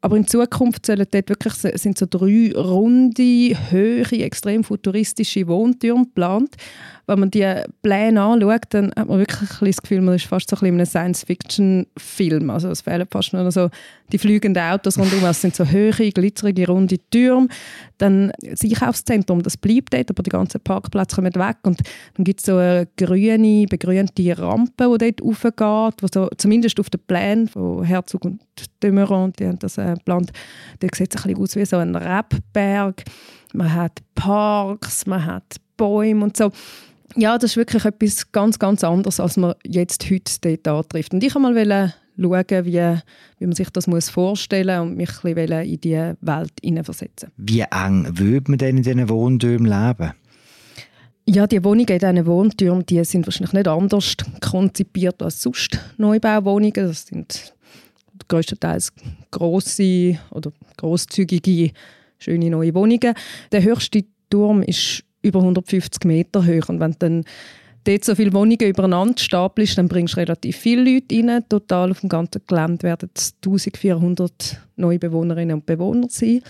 Aber 0.00 0.16
in 0.16 0.26
Zukunft 0.26 0.86
sollen 0.86 1.06
dort 1.10 1.28
wirklich 1.28 1.54
sind 1.54 1.98
so 1.98 2.06
drei 2.08 2.52
runde, 2.54 3.56
hohe, 3.70 4.22
extrem 4.22 4.62
futuristische 4.62 5.48
Wohntürme 5.48 6.04
geplant. 6.04 6.54
Wenn 7.08 7.20
man 7.20 7.30
die 7.30 7.50
Pläne 7.82 8.22
anschaut, 8.22 8.66
dann 8.68 8.92
hat 8.94 9.08
man 9.08 9.18
wirklich 9.18 9.48
das 9.60 9.82
Gefühl, 9.82 10.02
man 10.02 10.14
ist 10.14 10.26
fast 10.26 10.50
so 10.50 10.56
ein 10.56 10.60
bisschen 10.60 10.74
in 10.74 10.80
einem 10.80 10.86
Science-Fiction-Film. 10.86 12.50
Also 12.50 12.68
es 12.68 12.82
fehlen 12.82 13.06
fast 13.10 13.32
nur 13.32 13.50
so 13.50 13.70
die 14.12 14.18
fliegenden 14.18 14.62
Autos 14.62 14.98
rundherum. 14.98 15.24
Es 15.24 15.40
sind 15.40 15.56
so 15.56 15.64
hohe, 15.64 16.12
glitzerige, 16.12 16.66
runde 16.66 16.98
Türme. 17.10 17.48
Dann 17.96 18.30
das 18.42 18.62
Einkaufszentrum, 18.62 19.42
das 19.42 19.56
bleibt 19.56 19.94
dort, 19.94 20.10
aber 20.10 20.22
die 20.22 20.30
ganzen 20.30 20.60
Parkplätze 20.60 21.16
kommen 21.16 21.34
weg. 21.34 21.56
Und 21.62 21.80
dann 22.14 22.24
gibt 22.24 22.40
es 22.40 22.46
so 22.46 22.56
eine 22.56 22.86
grüne, 22.98 23.66
begrünte 23.66 24.38
Rampe, 24.38 24.98
die 24.98 25.12
dort 25.12 25.22
raufgeht, 25.22 26.02
wo 26.02 26.06
so, 26.12 26.28
zumindest 26.36 26.78
auf 26.78 26.90
den 26.90 27.00
Plänen 27.06 27.48
von 27.48 27.84
Herzog 27.84 28.26
und 28.26 28.42
Dömeron, 28.82 29.32
die 29.32 29.46
haben 29.46 29.58
das 29.58 29.78
äh, 29.78 29.94
geplant, 29.94 30.30
da 30.80 30.88
sieht 30.94 31.14
es 31.14 31.24
ein 31.24 31.34
bisschen 31.34 31.42
aus 31.42 31.56
wie 31.56 31.64
so 31.64 31.76
ein 31.78 31.96
Rebberg. 31.96 33.02
Man 33.54 33.72
hat 33.72 34.00
Parks, 34.14 35.06
man 35.06 35.24
hat 35.24 35.56
Bäume 35.76 36.24
und 36.24 36.36
so. 36.36 36.52
Ja, 37.16 37.38
das 37.38 37.52
ist 37.52 37.56
wirklich 37.56 37.84
etwas 37.84 38.30
ganz, 38.32 38.58
ganz 38.58 38.84
anderes, 38.84 39.18
als 39.20 39.36
man 39.36 39.54
jetzt 39.64 40.10
heute 40.10 40.58
dort 40.58 40.68
antrifft. 40.68 41.14
Und 41.14 41.24
ich 41.24 41.34
wollte 41.34 41.64
mal 41.66 41.94
schauen, 42.18 42.64
wie, 42.66 42.98
wie 43.38 43.46
man 43.46 43.54
sich 43.54 43.70
das 43.70 43.86
muss 43.86 44.10
vorstellen 44.10 44.80
muss 44.80 44.90
und 44.90 44.96
mich 44.96 45.24
ein 45.24 45.34
bisschen 45.34 45.64
in 45.64 45.80
diese 45.80 46.16
Welt 46.20 46.52
hineinversetzen. 46.62 47.30
Wie 47.36 47.60
eng 47.60 48.18
würde 48.18 48.50
man 48.50 48.58
denn 48.58 48.76
in 48.76 48.82
diesen 48.82 49.08
Wohntürmen 49.08 49.66
leben? 49.66 50.12
Ja, 51.26 51.46
die 51.46 51.62
Wohnungen 51.62 51.88
in 51.88 51.98
diesen 51.98 52.26
Wohntürmen 52.26 52.86
die 52.86 53.04
sind 53.04 53.26
wahrscheinlich 53.26 53.52
nicht 53.52 53.68
anders 53.68 54.14
konzipiert 54.40 55.22
als 55.22 55.42
sonst 55.42 55.78
Neubauwohnungen. 55.98 56.72
Das 56.74 57.06
sind 57.06 57.54
größtenteils 58.28 58.92
grosse 59.30 60.18
oder 60.30 60.52
grosszügige, 60.76 61.72
schöne 62.18 62.50
neue 62.50 62.74
Wohnungen. 62.74 63.14
Der 63.52 63.62
höchste 63.62 64.04
Turm 64.30 64.62
ist 64.62 65.04
über 65.28 65.40
150 65.40 66.04
Meter 66.04 66.44
hoch. 66.44 66.68
Und 66.68 66.80
wenn 66.80 66.96
dann 66.98 67.24
dort 67.84 68.04
so 68.04 68.14
viele 68.14 68.32
Wohnungen 68.32 68.60
übereinander 68.60 69.18
stapelst, 69.18 69.78
dann 69.78 69.88
bringst 69.88 70.14
du 70.14 70.20
relativ 70.20 70.56
viele 70.56 70.92
Leute 70.92 71.16
rein. 71.16 71.44
Total 71.48 71.90
auf 71.90 72.00
dem 72.00 72.08
ganzen 72.08 72.42
Gelände 72.46 72.82
werden 72.82 73.10
es 73.14 73.34
1400 73.44 74.60
neue 74.76 74.98
Bewohnerinnen 74.98 75.56
und 75.56 75.66
Bewohner 75.66 76.08
sein. 76.10 76.42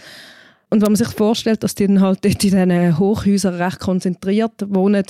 Und 0.70 0.82
wenn 0.82 0.92
man 0.92 0.96
sich 0.96 1.08
vorstellt, 1.08 1.62
dass 1.62 1.74
die 1.74 1.86
dann 1.86 2.00
halt 2.00 2.24
dort 2.24 2.34
in 2.34 2.38
diesen 2.38 2.98
Hochhäusern 2.98 3.54
recht 3.54 3.80
konzentriert 3.80 4.52
wohnen, 4.68 5.04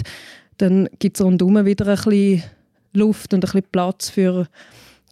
dann 0.59 0.89
gibt 0.99 1.19
es 1.19 1.25
rundherum 1.25 1.65
wieder 1.65 1.87
ein 1.87 1.97
bisschen 1.97 2.43
Luft 2.93 3.33
und 3.35 3.45
ein 3.45 3.51
bisschen 3.51 3.71
Platz 3.73 4.11
für 4.11 4.47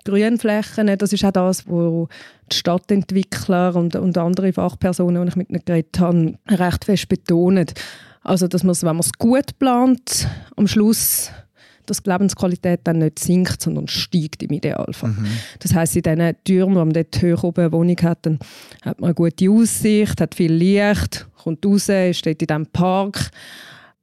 Grünflächen. 0.05 0.97
Das 0.99 1.13
ist 1.13 1.25
auch 1.25 1.33
das, 1.33 1.69
wo 1.69 2.09
die 2.51 2.57
Stadtentwickler 2.57 3.75
und, 3.75 3.97
und 3.97 4.17
andere 4.19 4.53
Fachpersonen, 4.53 5.23
die 5.23 5.29
ich 5.29 5.37
mit 5.37 5.51
ihnen 5.51 5.65
geredet 5.65 5.99
habe, 5.99 6.35
recht 6.49 6.85
fest 6.85 7.09
betonen. 7.09 7.67
Also, 8.27 8.49
dass 8.49 8.65
man 8.65 8.73
es, 8.73 8.83
wenn 8.83 8.97
man 8.97 9.01
es 9.01 9.13
gut 9.13 9.59
plant, 9.59 10.29
am 10.57 10.67
Schluss 10.67 11.31
dass 11.87 12.03
die 12.03 12.11
Lebensqualität 12.11 12.81
dann 12.83 12.99
nicht 12.99 13.21
sinkt, 13.21 13.63
sondern 13.63 13.87
steigt 13.87 14.43
im 14.43 14.51
Idealfall. 14.51 15.11
Mhm. 15.11 15.29
Das 15.61 15.73
heißt, 15.73 15.95
in 15.95 16.03
diesen 16.03 16.35
Türmen, 16.43 16.75
wo 16.75 16.85
man 16.85 16.93
dort 16.93 17.23
hoch 17.23 17.45
oben 17.45 17.61
eine 17.61 17.71
Wohnung 17.71 17.97
hat, 18.03 18.27
dann 18.27 18.41
hat 18.83 19.01
man 19.01 19.09
eine 19.09 19.15
gute 19.15 19.49
Aussicht, 19.49 20.21
hat 20.21 20.35
viel 20.35 20.53
Licht, 20.53 21.29
kommt 21.41 21.65
raus, 21.65 21.85
steht 21.85 22.43
in 22.43 22.49
diesem 22.49 22.67
Park 22.67 23.31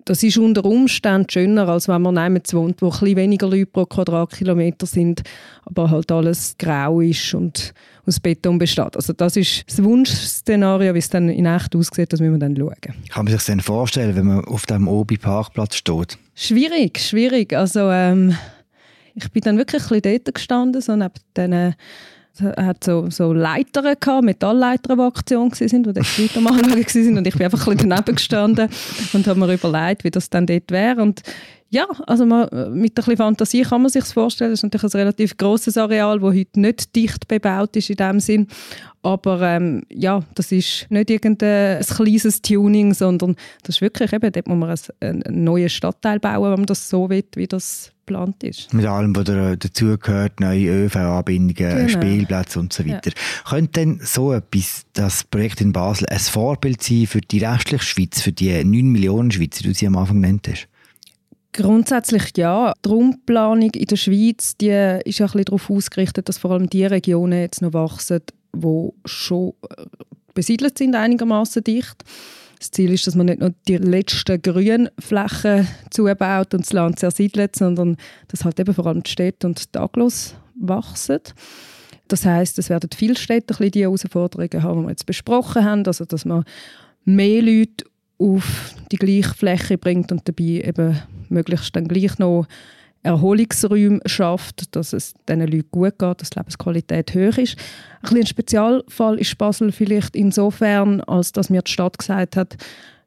das 0.06 0.24
ist 0.24 0.38
unter 0.38 0.66
Umständen 0.66 1.30
schöner, 1.30 1.70
als 1.70 1.88
wenn 1.88 2.02
man 2.02 2.16
neben 2.16 2.44
wohnt, 2.52 2.82
wo 2.82 2.90
ein 2.90 3.16
weniger 3.16 3.48
Leute 3.48 3.68
pro 3.68 3.86
Quadratkilometer 3.86 4.86
sind, 4.86 5.22
aber 5.66 5.90
halt 5.90 6.12
alles 6.12 6.56
grau 6.58 7.00
ist 7.00 7.34
und 7.34 7.74
aus 8.06 8.20
Beton 8.20 8.58
besteht. 8.58 8.96
Also 8.96 9.14
das 9.14 9.38
ist 9.38 9.64
das 9.70 9.84
Wunschszenario, 9.84 10.94
wie 10.94 11.00
es 11.00 11.10
dann 11.10 11.30
in 11.30 11.46
echt 11.46 11.76
aussieht, 11.76 12.12
das 12.12 12.20
müssen 12.20 12.34
wir 12.34 12.40
dann 12.40 12.56
schauen. 12.56 12.76
Kann 12.82 13.26
man 13.26 13.28
sich 13.28 13.36
das 13.36 13.46
denn 13.46 13.62
vorstellen, 13.62 14.16
wenn 14.16 14.26
man 14.26 14.46
auf 14.46 14.66
dem 14.66 14.88
Obi-Parkplatz 14.88 15.76
steht? 15.76 16.18
Schwierig, 16.36 17.00
schwierig. 17.00 17.54
Also 17.54 17.90
ähm, 17.92 18.36
ich 19.16 19.32
bin 19.32 19.42
dann 19.42 19.58
wirklich 19.58 19.84
ein 19.84 20.02
bisschen 20.02 20.22
dort 20.24 20.36
gestanden, 20.36 20.82
so 20.82 20.96
neben 20.96 21.14
diesen 21.38 21.76
hat 22.42 22.84
so, 22.84 23.10
so 23.10 23.32
Leitern 23.32 23.96
gehabt, 24.00 24.24
Metallleitern, 24.24 24.98
die 24.98 25.04
Aktion 25.04 25.52
waren, 25.52 25.84
die 25.84 25.94
dort 25.94 26.18
Leute 26.18 26.38
am 26.38 26.46
waren. 26.46 27.18
Und 27.18 27.28
ich 27.28 27.34
bin 27.36 27.46
einfach 27.46 27.68
ein 27.68 27.78
bisschen 27.78 27.90
daneben 27.90 28.16
gestanden 28.16 28.70
und 29.14 29.28
habe 29.28 29.40
mir 29.40 29.54
überlegt, 29.54 30.04
wie 30.04 30.10
das 30.10 30.30
dann 30.30 30.48
dort 30.48 30.72
wäre. 30.72 31.02
Und 31.02 31.22
ja, 31.74 31.88
also 32.06 32.24
man, 32.28 32.48
mit 32.72 32.92
ein 32.92 32.94
bisschen 32.94 33.18
Fantasie 33.18 33.64
kann 33.64 33.82
man 33.82 33.90
sich 33.90 34.06
vorstellen. 34.06 34.52
Das 34.52 34.60
ist 34.60 34.64
natürlich 34.64 34.94
ein 34.94 35.00
relativ 35.00 35.36
großes 35.38 35.76
Areal, 35.76 36.20
das 36.20 36.36
heute 36.36 36.60
nicht 36.60 36.96
dicht 36.96 37.28
bebaut 37.28 37.76
ist 37.76 37.90
in 37.90 37.96
dem 37.96 38.20
Sinn. 38.20 38.48
Aber 39.02 39.42
ähm, 39.42 39.82
ja, 39.90 40.22
das 40.36 40.52
ist 40.52 40.86
nicht 40.92 41.10
irgendein 41.10 41.84
kleines 41.84 42.44
Tuning, 42.44 42.94
sondern 42.94 43.36
das 43.64 43.78
ist 43.78 43.82
wirklich 43.82 44.14
eben, 44.14 44.32
dort 44.32 44.48
muss 44.48 44.58
man 44.58 44.76
einen, 45.00 45.24
einen 45.24 45.44
neuen 45.44 45.68
Stadtteil 45.68 46.20
bauen, 46.20 46.52
wenn 46.52 46.60
man 46.60 46.66
das 46.68 46.88
so 46.88 47.10
will, 47.10 47.26
wie 47.36 47.48
das 47.48 47.92
geplant 48.06 48.44
ist. 48.44 48.72
Mit 48.72 48.86
allem, 48.86 49.16
was 49.16 49.26
dazugehört, 49.58 50.40
neue 50.40 50.86
ÖV-Anbindungen, 50.86 51.88
genau. 51.88 51.88
Spielplätze 51.88 52.60
und 52.60 52.72
so 52.72 52.86
weiter. 52.86 53.10
Ja. 53.10 53.50
Könnte 53.50 53.72
denn 53.80 54.00
so 54.04 54.32
etwas, 54.32 54.86
das 54.94 55.24
Projekt 55.24 55.60
in 55.60 55.74
Basel, 55.74 56.08
ein 56.08 56.20
Vorbild 56.20 56.84
sein 56.84 57.08
für 57.08 57.22
die 57.22 57.44
restliche 57.44 57.84
Schweiz, 57.84 58.22
für 58.22 58.32
die 58.32 58.64
9 58.64 58.70
Millionen 58.92 59.32
Schweizer, 59.32 59.64
die 59.64 59.70
du 59.70 59.74
sie 59.74 59.88
am 59.88 59.98
Anfang 59.98 60.22
genannt 60.22 60.48
hast? 60.50 60.68
Grundsätzlich 61.54 62.36
ja. 62.36 62.74
Die 62.84 62.90
Raumplanung 62.90 63.70
in 63.72 63.86
der 63.86 63.96
Schweiz 63.96 64.58
die 64.58 65.00
ist 65.06 65.20
ja 65.20 65.28
darauf 65.28 65.70
ausgerichtet, 65.70 66.28
dass 66.28 66.40
vor 66.40 66.52
allem 66.52 66.70
die 66.70 66.86
Regionen 66.86 67.40
jetzt 67.40 67.62
noch 67.62 67.74
wachsen, 67.74 68.22
wo 68.52 68.96
schon 69.06 69.54
äh, 69.70 69.86
besiedelt 70.34 70.78
sind, 70.78 70.96
einigermaßen 70.96 71.64
dicht. 71.64 72.04
Das 72.60 72.72
Ziel 72.72 72.94
ist, 72.94 73.06
dass 73.06 73.16
man 73.16 73.28
nicht 73.28 73.40
nur 73.40 73.54
die 73.68 73.78
letzten 73.78 74.42
Grünflächen 74.42 75.68
zubaut 75.92 76.54
und 76.54 76.66
das 76.66 76.74
Land 76.74 76.98
zersiedelt, 76.98 77.56
sondern 77.56 77.98
dass 78.30 78.46
halt 78.46 78.60
eben 78.60 78.74
vor 78.74 78.88
allem 78.88 79.04
die 79.04 79.12
Städte 79.12 79.46
und 79.48 79.76
die 79.76 79.80
Aglos 79.80 80.36
wachsen. 80.56 81.20
Das 82.08 82.26
heißt, 82.26 82.58
es 82.60 82.70
werden 82.70 82.90
viele 82.96 83.16
Städte 83.16 83.70
die 83.70 83.82
Herausforderungen 83.82 84.64
haben, 84.64 84.80
die 84.80 84.86
wir 84.86 84.90
jetzt 84.92 85.06
besprochen 85.06 85.66
haben, 85.66 85.86
also 85.86 86.06
dass 86.06 86.26
man 86.26 86.46
mehr 87.06 87.42
Leute 87.42 87.86
auf 88.24 88.76
die 88.92 88.98
gleiche 88.98 89.34
Fläche 89.34 89.78
bringt 89.78 90.12
und 90.12 90.28
dabei 90.28 90.64
eben 90.66 90.98
möglichst 91.30 91.76
dann 91.76 91.88
gleich 91.88 92.18
noch 92.20 92.48
Erholungsräume 93.04 94.00
schafft, 94.06 94.76
dass 94.76 94.94
es 94.94 95.14
diesen 95.28 95.42
Leuten 95.42 95.68
gut 95.72 96.00
geht, 96.00 96.22
dass 96.22 96.30
die 96.30 96.40
Lebensqualität 96.40 97.14
hoch 97.14 97.38
ist. 97.38 97.58
Ein, 98.02 98.18
ein 98.18 98.26
Spezialfall 98.26 99.20
ist 99.20 99.38
Basel 99.38 99.74
vielleicht 99.74 100.16
insofern, 100.16 101.02
als 101.02 101.34
dass 101.34 101.50
mir 101.50 101.62
die 101.62 101.72
Stadt 101.72 101.98
gesagt 101.98 102.38
hat, 102.38 102.56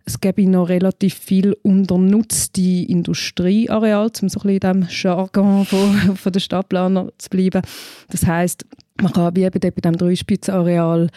es 0.04 0.20
gäbe 0.20 0.48
noch 0.48 0.68
relativ 0.68 1.14
viel 1.14 1.56
unternutzte 1.62 2.60
Industrieareal, 2.60 4.10
um 4.22 4.28
so 4.28 4.40
ein 4.40 4.58
bisschen 4.58 4.72
in 4.74 4.86
diesem 4.86 4.88
Jargon 4.88 5.64
von, 5.64 6.16
von 6.16 6.32
der 6.32 6.40
Stadtplaner 6.40 7.08
zu 7.18 7.30
bleiben. 7.30 7.62
Das 8.10 8.24
heißt, 8.24 8.64
man 9.00 9.12
kann 9.12 9.34
wie 9.34 9.50
bei 9.50 9.58
diesem 9.58 9.96
Dreispitzareal 9.96 11.08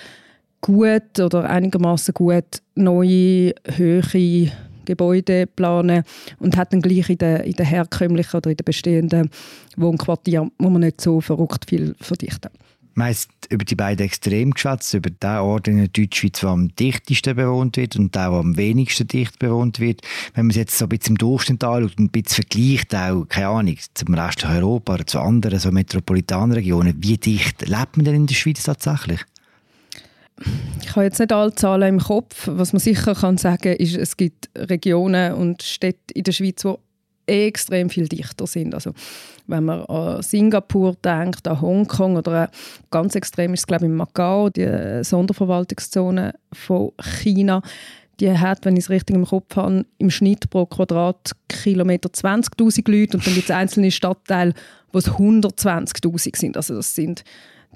gut 0.62 1.20
oder 1.20 1.50
einigermaßen 1.50 2.14
gut 2.14 2.62
neue, 2.76 3.54
höhere 3.66 4.52
Gebäude 4.90 5.46
planen 5.46 6.04
und 6.40 6.58
hat 6.58 6.74
dann 6.74 6.82
gleich 6.82 7.10
in 7.10 7.18
den, 7.20 7.42
in 7.42 7.54
den 7.54 7.66
herkömmlichen 7.66 8.38
oder 8.38 8.50
in 8.50 8.58
den 8.58 8.66
bestehenden 8.66 9.30
Wohnquartieren, 9.78 10.52
wo 10.58 10.70
man 10.70 10.82
nicht 10.82 11.00
so 11.00 11.22
verrückt 11.22 11.70
viel 11.70 11.96
verdichten. 12.02 12.50
Meist 12.96 13.30
über 13.50 13.64
die 13.64 13.76
beiden 13.76 14.06
Extreme 14.06 14.52
geschwätzt, 14.52 14.94
über 14.96 15.12
den 15.12 15.30
Ort 15.30 15.68
in 15.68 15.78
der 15.78 15.88
Deutschschweiz, 15.88 16.40
der 16.40 16.50
am 16.50 16.76
dichtesten 16.76 17.36
bewohnt 17.36 17.78
wird 17.78 17.96
und 17.96 18.14
der, 18.16 18.30
der 18.30 18.40
am 18.40 18.58
wenigsten 18.58 19.08
dicht 19.08 19.38
bewohnt 19.38 19.80
wird. 19.80 20.02
Wenn 20.34 20.48
man 20.48 20.50
es 20.50 20.58
jetzt 20.58 20.78
so 20.78 20.86
ein 20.86 20.90
bisschen 20.90 21.14
im 21.14 21.18
Durchschnitt 21.20 21.64
anschaut 21.64 21.98
und 21.98 22.00
ein 22.00 22.10
bisschen 22.10 22.44
vergleicht, 22.44 22.96
auch, 22.96 23.26
keine 23.30 23.48
Ahnung, 23.50 23.78
zum 23.94 24.14
Rest 24.16 24.44
Europa 24.44 24.96
oder 24.96 25.06
zu 25.06 25.20
anderen 25.20 25.60
so 25.60 25.72
Metropolitanregionen, 25.72 26.96
wie 26.98 27.18
dicht 27.18 27.62
lebt 27.62 27.96
man 27.96 28.06
denn 28.06 28.16
in 28.16 28.28
der 28.28 28.36
Schweiz 28.36 28.64
tatsächlich? 28.64 29.22
Ich 30.82 30.96
habe 30.96 31.04
jetzt 31.04 31.20
nicht 31.20 31.32
alle 31.32 31.54
Zahlen 31.54 31.96
im 31.96 32.00
Kopf. 32.00 32.48
Was 32.52 32.74
man 32.74 32.80
sicher 32.80 33.16
kann 33.16 33.38
sagen 33.38 33.76
ist, 33.76 33.96
es 33.96 34.18
gibt 34.18 34.50
Regionen 34.56 35.34
und 35.34 35.64
Städte 35.64 36.14
in 36.14 36.24
der 36.24 36.32
Schweiz, 36.32 36.62
die 36.62 36.76
extrem 37.30 37.90
viel 37.90 38.08
dichter 38.08 38.48
sind. 38.48 38.74
Also 38.74 38.94
wenn 39.48 39.66
man 39.66 39.82
an 39.86 40.22
Singapur 40.22 40.96
denkt, 41.04 41.48
an 41.48 41.62
Hongkong 41.62 42.18
oder 42.18 42.50
ganz 42.92 43.16
extrem 43.16 43.54
ist 43.54 43.62
es 43.62 43.68
glaube 43.68 43.86
ich 43.86 43.92
in 43.92 43.96
Macau, 43.96 44.50
die 44.50 45.04
Sonderverwaltungszone 45.04 46.34
von 46.52 46.92
China, 47.22 47.62
die 48.20 48.38
hat, 48.38 48.66
wenn 48.66 48.76
ich 48.76 48.86
es 48.86 48.90
richtig 48.90 49.16
im 49.16 49.26
Kopf 49.26 49.56
habe, 49.56 49.86
im 49.98 50.10
Schnitt 50.10 50.50
pro 50.50 50.66
Quadratkilometer 50.66 52.10
20'000 52.10 52.92
Leute 52.92 53.18
und 53.18 53.26
dann 53.26 53.34
gibt 53.34 53.50
es 53.50 53.56
einzelne 53.56 53.92
Stadtteile, 53.92 54.54
wo 54.92 54.98
es 54.98 55.10
120'000 55.10 56.38
sind. 56.38 56.58
Also 56.58 56.76
das 56.76 56.96
sind 56.96 57.24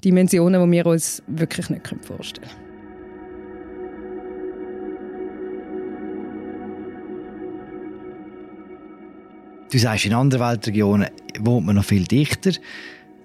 Dimensionen, 0.04 0.70
die 0.70 0.76
wir 0.76 0.86
uns 0.86 1.22
wirklich 1.26 1.70
nicht 1.70 1.88
vorstellen 2.06 2.48
können. 2.48 2.64
Du 9.74 9.78
sagst, 9.80 10.06
in 10.06 10.14
anderen 10.14 10.46
Weltregionen 10.46 11.08
wohnt 11.40 11.66
man 11.66 11.74
noch 11.74 11.84
viel 11.84 12.04
dichter. 12.04 12.52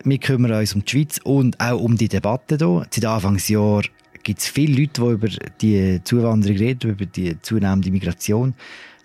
Wir 0.03 0.17
kümmern 0.17 0.53
uns 0.53 0.73
um 0.73 0.83
die 0.83 0.89
Schweiz 0.89 1.19
und 1.23 1.59
auch 1.59 1.79
um 1.79 1.95
die 1.95 2.07
Debatte 2.07 2.57
hier. 2.57 2.87
Seit 2.89 3.05
Anfangsjahr 3.05 3.83
gibt 4.23 4.39
es 4.39 4.47
viele 4.47 4.81
Leute, 4.81 5.01
die 5.01 5.11
über 5.11 5.27
die 5.61 6.03
Zuwanderung 6.03 6.57
reden, 6.57 6.89
über 6.89 7.05
die 7.05 7.39
zunehmende 7.41 7.91
Migration. 7.91 8.55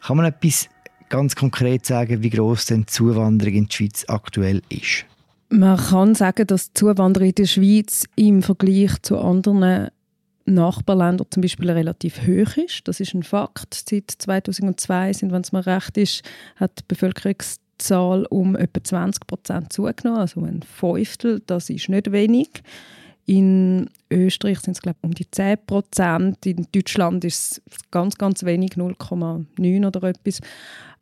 Kann 0.01 0.17
man 0.17 0.27
etwas 0.27 0.71
ganz 1.11 1.37
konkret 1.37 1.85
sagen, 1.85 2.23
wie 2.23 2.31
groß 2.31 2.67
denn 2.67 2.81
die 2.81 2.87
Zuwanderung 2.87 3.55
in 3.55 3.67
die 3.67 3.75
Schweiz 3.75 4.05
aktuell 4.09 4.63
ist? 4.71 5.05
Man 5.49 5.77
kann 5.77 6.15
sagen, 6.15 6.47
dass 6.47 6.73
die 6.73 6.75
Zuwanderung 6.75 7.29
in 7.29 7.35
der 7.35 7.47
Schweiz 7.47 8.05
im 8.17 8.43
Vergleich 8.43 9.01
zu 9.03 9.19
anderen 9.19 9.89
Nachbarländern 10.47 11.27
zum 11.31 11.41
Beispiel 11.41 11.71
relativ 11.71 12.21
hoch 12.23 12.57
ist. 12.57 12.87
Das 12.87 13.01
ist 13.01 13.15
ein 13.15 13.23
Fakt. 13.23 13.75
Seit 13.89 14.11
2002 14.11 15.13
sind, 15.13 15.33
wenn 15.33 15.43
es 15.43 15.53
mir 15.53 15.67
recht 15.67 15.97
ist, 15.97 16.23
hat 16.57 16.81
die 16.81 16.85
Bevölkerungszahl 16.89 18.27
um 18.27 18.57
etwa 18.57 18.83
20 18.83 19.27
Prozent 19.27 19.73
zugenommen, 19.73 20.21
also 20.21 20.43
ein 20.43 20.63
Fünftel. 20.63 21.41
Das 21.47 21.71
ist 21.71 21.89
nicht 21.89 22.13
wenig. 22.13 22.51
In 23.27 23.89
Österreich 24.11 24.61
sind 24.61 24.77
es 24.77 24.83
glaube 24.83 24.99
ich, 25.01 25.05
um 25.05 25.15
die 25.15 25.31
10 25.31 25.59
Prozent. 25.67 26.45
In 26.45 26.67
Deutschland 26.73 27.25
ist 27.25 27.63
es 27.71 27.91
ganz, 27.91 28.17
ganz 28.19 28.45
wenig, 28.45 28.73
0,9 28.73 29.87
oder 29.87 30.09
etwas. 30.09 30.41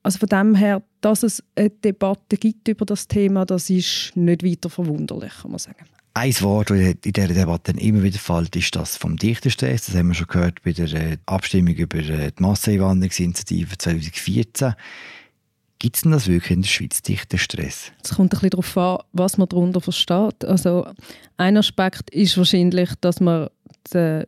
Also 0.02 0.18
von 0.18 0.28
dem 0.28 0.54
her, 0.54 0.82
dass 1.00 1.23
es 1.23 1.42
eine 1.54 1.71
Debatte 1.71 2.37
gibt 2.37 2.66
über 2.68 2.85
das 2.85 3.06
Thema, 3.06 3.44
das 3.44 3.71
ist 3.71 4.12
nicht 4.14 4.44
weiter 4.44 4.68
verwunderlich, 4.68 5.32
kann 5.42 5.52
man 5.52 5.59
sagen. 5.59 5.87
Ein 6.14 6.35
Wort, 6.42 6.71
das 6.71 6.78
in 6.78 7.00
dieser 7.02 7.28
Debatte 7.28 7.73
immer 7.73 8.02
wieder 8.02 8.18
fällt, 8.18 8.54
ist 8.54 8.76
das 8.76 8.99
vom 8.99 9.16
Dichterstress. 9.16 9.87
Das 9.87 9.94
haben 9.94 10.09
wir 10.09 10.14
schon 10.14 10.26
gehört 10.26 10.62
bei 10.62 10.73
der 10.73 10.92
äh, 10.92 11.16
Abstimmung 11.25 11.75
über 11.75 11.99
äh, 11.99 12.32
die 12.32 12.42
Masseneinwanderungsinitiative 12.42 13.78
2014. 13.78 14.75
Gibt 15.78 15.97
es 15.97 16.02
denn 16.02 16.12
das 16.12 16.28
wirklich 16.28 16.50
in 16.50 16.62
der 16.62 16.68
Schweiz, 16.68 17.00
Dichterstress? 17.00 17.92
Es 18.04 18.14
kommt 18.14 18.35
ein 18.35 18.40
bisschen 18.40 18.50
darauf 18.50 18.76
an, 18.76 18.99
was 19.12 19.38
man 19.38 19.49
darunter 19.49 19.80
versteht. 19.80 20.44
Also 20.44 20.87
ein 21.38 21.56
Aspekt 21.56 22.11
ist 22.11 22.37
wahrscheinlich, 22.37 22.90
dass 23.00 23.18
man 23.18 23.49
den 23.94 24.26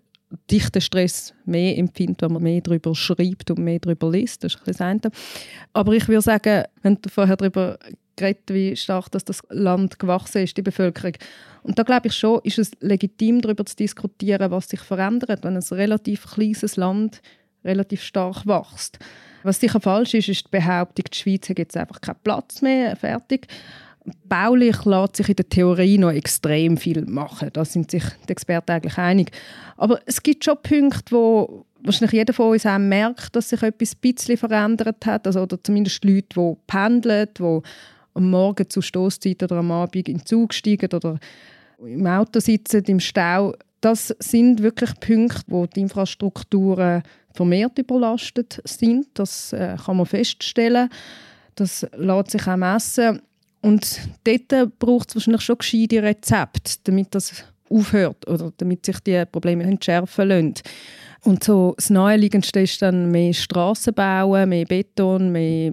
Dichterstress 0.50 1.34
mehr 1.44 1.76
empfindet, 1.78 2.22
wenn 2.22 2.32
man 2.32 2.42
mehr 2.42 2.60
darüber 2.60 2.94
schreibt 2.94 3.50
und 3.50 3.58
mehr 3.58 3.78
darüber 3.78 4.10
liest. 4.10 4.44
Das 4.44 4.56
ist 4.66 4.80
ein 4.80 5.00
das. 5.00 5.12
Aber 5.72 5.92
ich 5.92 6.08
würde 6.08 6.22
sagen, 6.22 6.64
wenn 6.82 6.98
du 7.00 7.08
vorher 7.08 7.36
darüber 7.36 7.78
geredet, 8.16 8.52
wie 8.52 8.76
stark 8.76 9.10
dass 9.10 9.24
das 9.24 9.42
Land 9.50 9.98
gewachsen 9.98 10.42
ist, 10.42 10.56
die 10.56 10.62
Bevölkerung. 10.62 11.14
Und 11.62 11.78
da 11.78 11.82
glaube 11.82 12.08
ich 12.08 12.14
schon, 12.14 12.40
ist 12.44 12.58
es 12.58 12.72
legitim, 12.80 13.40
darüber 13.40 13.64
zu 13.64 13.76
diskutieren, 13.76 14.50
was 14.50 14.68
sich 14.68 14.80
verändert, 14.80 15.44
wenn 15.44 15.56
ein 15.56 15.62
relativ 15.62 16.26
kleines 16.26 16.76
Land 16.76 17.22
relativ 17.64 18.02
stark 18.02 18.46
wächst. 18.46 18.98
Was 19.42 19.60
sicher 19.60 19.80
falsch 19.80 20.14
ist, 20.14 20.28
ist 20.28 20.46
die 20.46 20.50
Behauptung, 20.50 21.04
die 21.12 21.16
Schweiz 21.16 21.48
hat 21.48 21.58
jetzt 21.58 21.76
einfach 21.76 22.00
keinen 22.00 22.16
Platz 22.22 22.62
mehr, 22.62 22.96
fertig. 22.96 23.46
Baulich 24.28 24.84
lässt 24.84 25.16
sich 25.16 25.28
in 25.30 25.36
der 25.36 25.48
Theorie 25.48 25.96
noch 25.98 26.12
extrem 26.12 26.76
viel 26.76 27.06
machen. 27.06 27.48
Da 27.52 27.64
sind 27.64 27.90
sich 27.90 28.04
die 28.28 28.32
Experten 28.32 28.72
eigentlich 28.72 28.98
einig. 28.98 29.30
Aber 29.76 29.98
es 30.04 30.22
gibt 30.22 30.44
schon 30.44 30.58
Punkte, 30.62 31.12
wo 31.12 31.64
wahrscheinlich 31.82 32.12
jeder 32.12 32.32
von 32.32 32.52
uns 32.52 32.66
auch 32.66 32.78
merkt, 32.78 33.34
dass 33.34 33.48
sich 33.48 33.62
etwas 33.62 33.94
ein 33.94 33.98
bisschen 34.00 34.36
verändert 34.36 35.06
hat. 35.06 35.26
Also, 35.26 35.42
oder 35.42 35.62
zumindest 35.62 36.04
Leute, 36.04 36.28
die 36.36 36.56
pendeln, 36.66 37.28
die 37.38 37.60
am 38.14 38.30
Morgen 38.30 38.68
zu 38.68 38.80
Stoßzeit 38.80 39.42
oder 39.42 39.56
am 39.56 39.70
Abend 39.70 40.08
in 40.08 40.18
den 40.18 40.26
Zug 40.26 40.54
steigen 40.54 40.92
oder 40.92 41.18
im 41.78 42.06
Auto 42.06 42.40
sitzen, 42.40 42.84
im 42.84 43.00
Stau. 43.00 43.54
Das 43.80 44.14
sind 44.18 44.62
wirklich 44.62 44.90
Punkte, 45.00 45.42
wo 45.48 45.66
die 45.66 45.80
Infrastrukturen 45.80 47.02
vermehrt 47.34 47.78
überlastet 47.78 48.60
sind. 48.64 49.06
Das 49.14 49.52
äh, 49.52 49.76
kann 49.84 49.96
man 49.96 50.06
feststellen. 50.06 50.88
Das 51.54 51.86
lässt 51.96 52.30
sich 52.30 52.46
auch 52.46 52.56
messen. 52.56 53.20
Und 53.64 53.98
dort 54.24 54.78
braucht 54.78 55.08
es 55.08 55.14
wahrscheinlich 55.14 55.40
schon 55.40 55.56
gescheite 55.56 56.02
Rezepte, 56.02 56.74
damit 56.84 57.14
das 57.14 57.44
aufhört 57.70 58.28
oder 58.28 58.52
damit 58.58 58.84
sich 58.84 59.00
die 59.00 59.24
Probleme 59.24 59.64
entschärfen 59.64 60.28
lassen. 60.28 60.54
Und 61.22 61.42
so 61.42 61.72
das 61.74 61.88
Naheliegendste 61.88 62.60
ist 62.60 62.82
dann 62.82 63.10
mehr 63.10 63.32
Strassen 63.32 63.94
bauen, 63.94 64.50
mehr 64.50 64.66
Beton, 64.66 65.32
mehr 65.32 65.72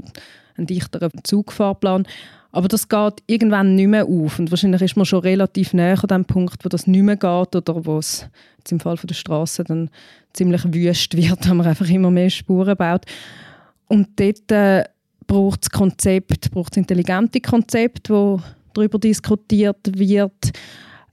einen 0.56 0.68
dichteren 0.68 1.12
Zugfahrplan. 1.26 2.08
Aber 2.54 2.70
das 2.70 2.88
geht 2.88 3.24
irgendwann 3.28 3.76
nicht 3.76 3.88
mehr 3.88 4.06
auf. 4.06 4.40
Und 4.40 4.52
wahrscheinlich 4.52 4.84
ist 4.84 4.96
man 4.96 5.06
schon 5.06 5.20
relativ 5.20 5.74
näher 5.74 6.02
an 6.02 6.08
dem 6.08 6.26
Punkt, 6.26 6.64
wo 6.64 6.70
das 6.70 6.88
nicht 6.88 7.04
mehr 7.04 7.18
geht 7.18 7.56
oder 7.58 7.86
wo 7.86 7.98
es 7.98 8.26
im 8.70 8.80
Fall 8.80 8.96
der 9.04 9.14
Straße 9.14 9.66
dann 9.66 9.90
ziemlich 10.32 10.64
wüst 10.74 11.18
wird, 11.18 11.46
wenn 11.50 11.58
man 11.58 11.68
einfach 11.68 11.90
immer 11.90 12.10
mehr 12.10 12.30
Spuren 12.30 12.78
baut. 12.78 13.04
Und 13.90 14.18
dort 14.18 14.50
äh, 14.50 14.86
braucht 15.32 15.64
es 15.64 15.70
Konzept, 15.70 16.52
braucht 16.52 16.74
es 16.74 16.78
intelligente 16.78 17.40
Konzepte, 17.40 18.14
wo 18.14 18.42
darüber 18.74 19.00
diskutiert 19.00 19.98
wird. 19.98 20.52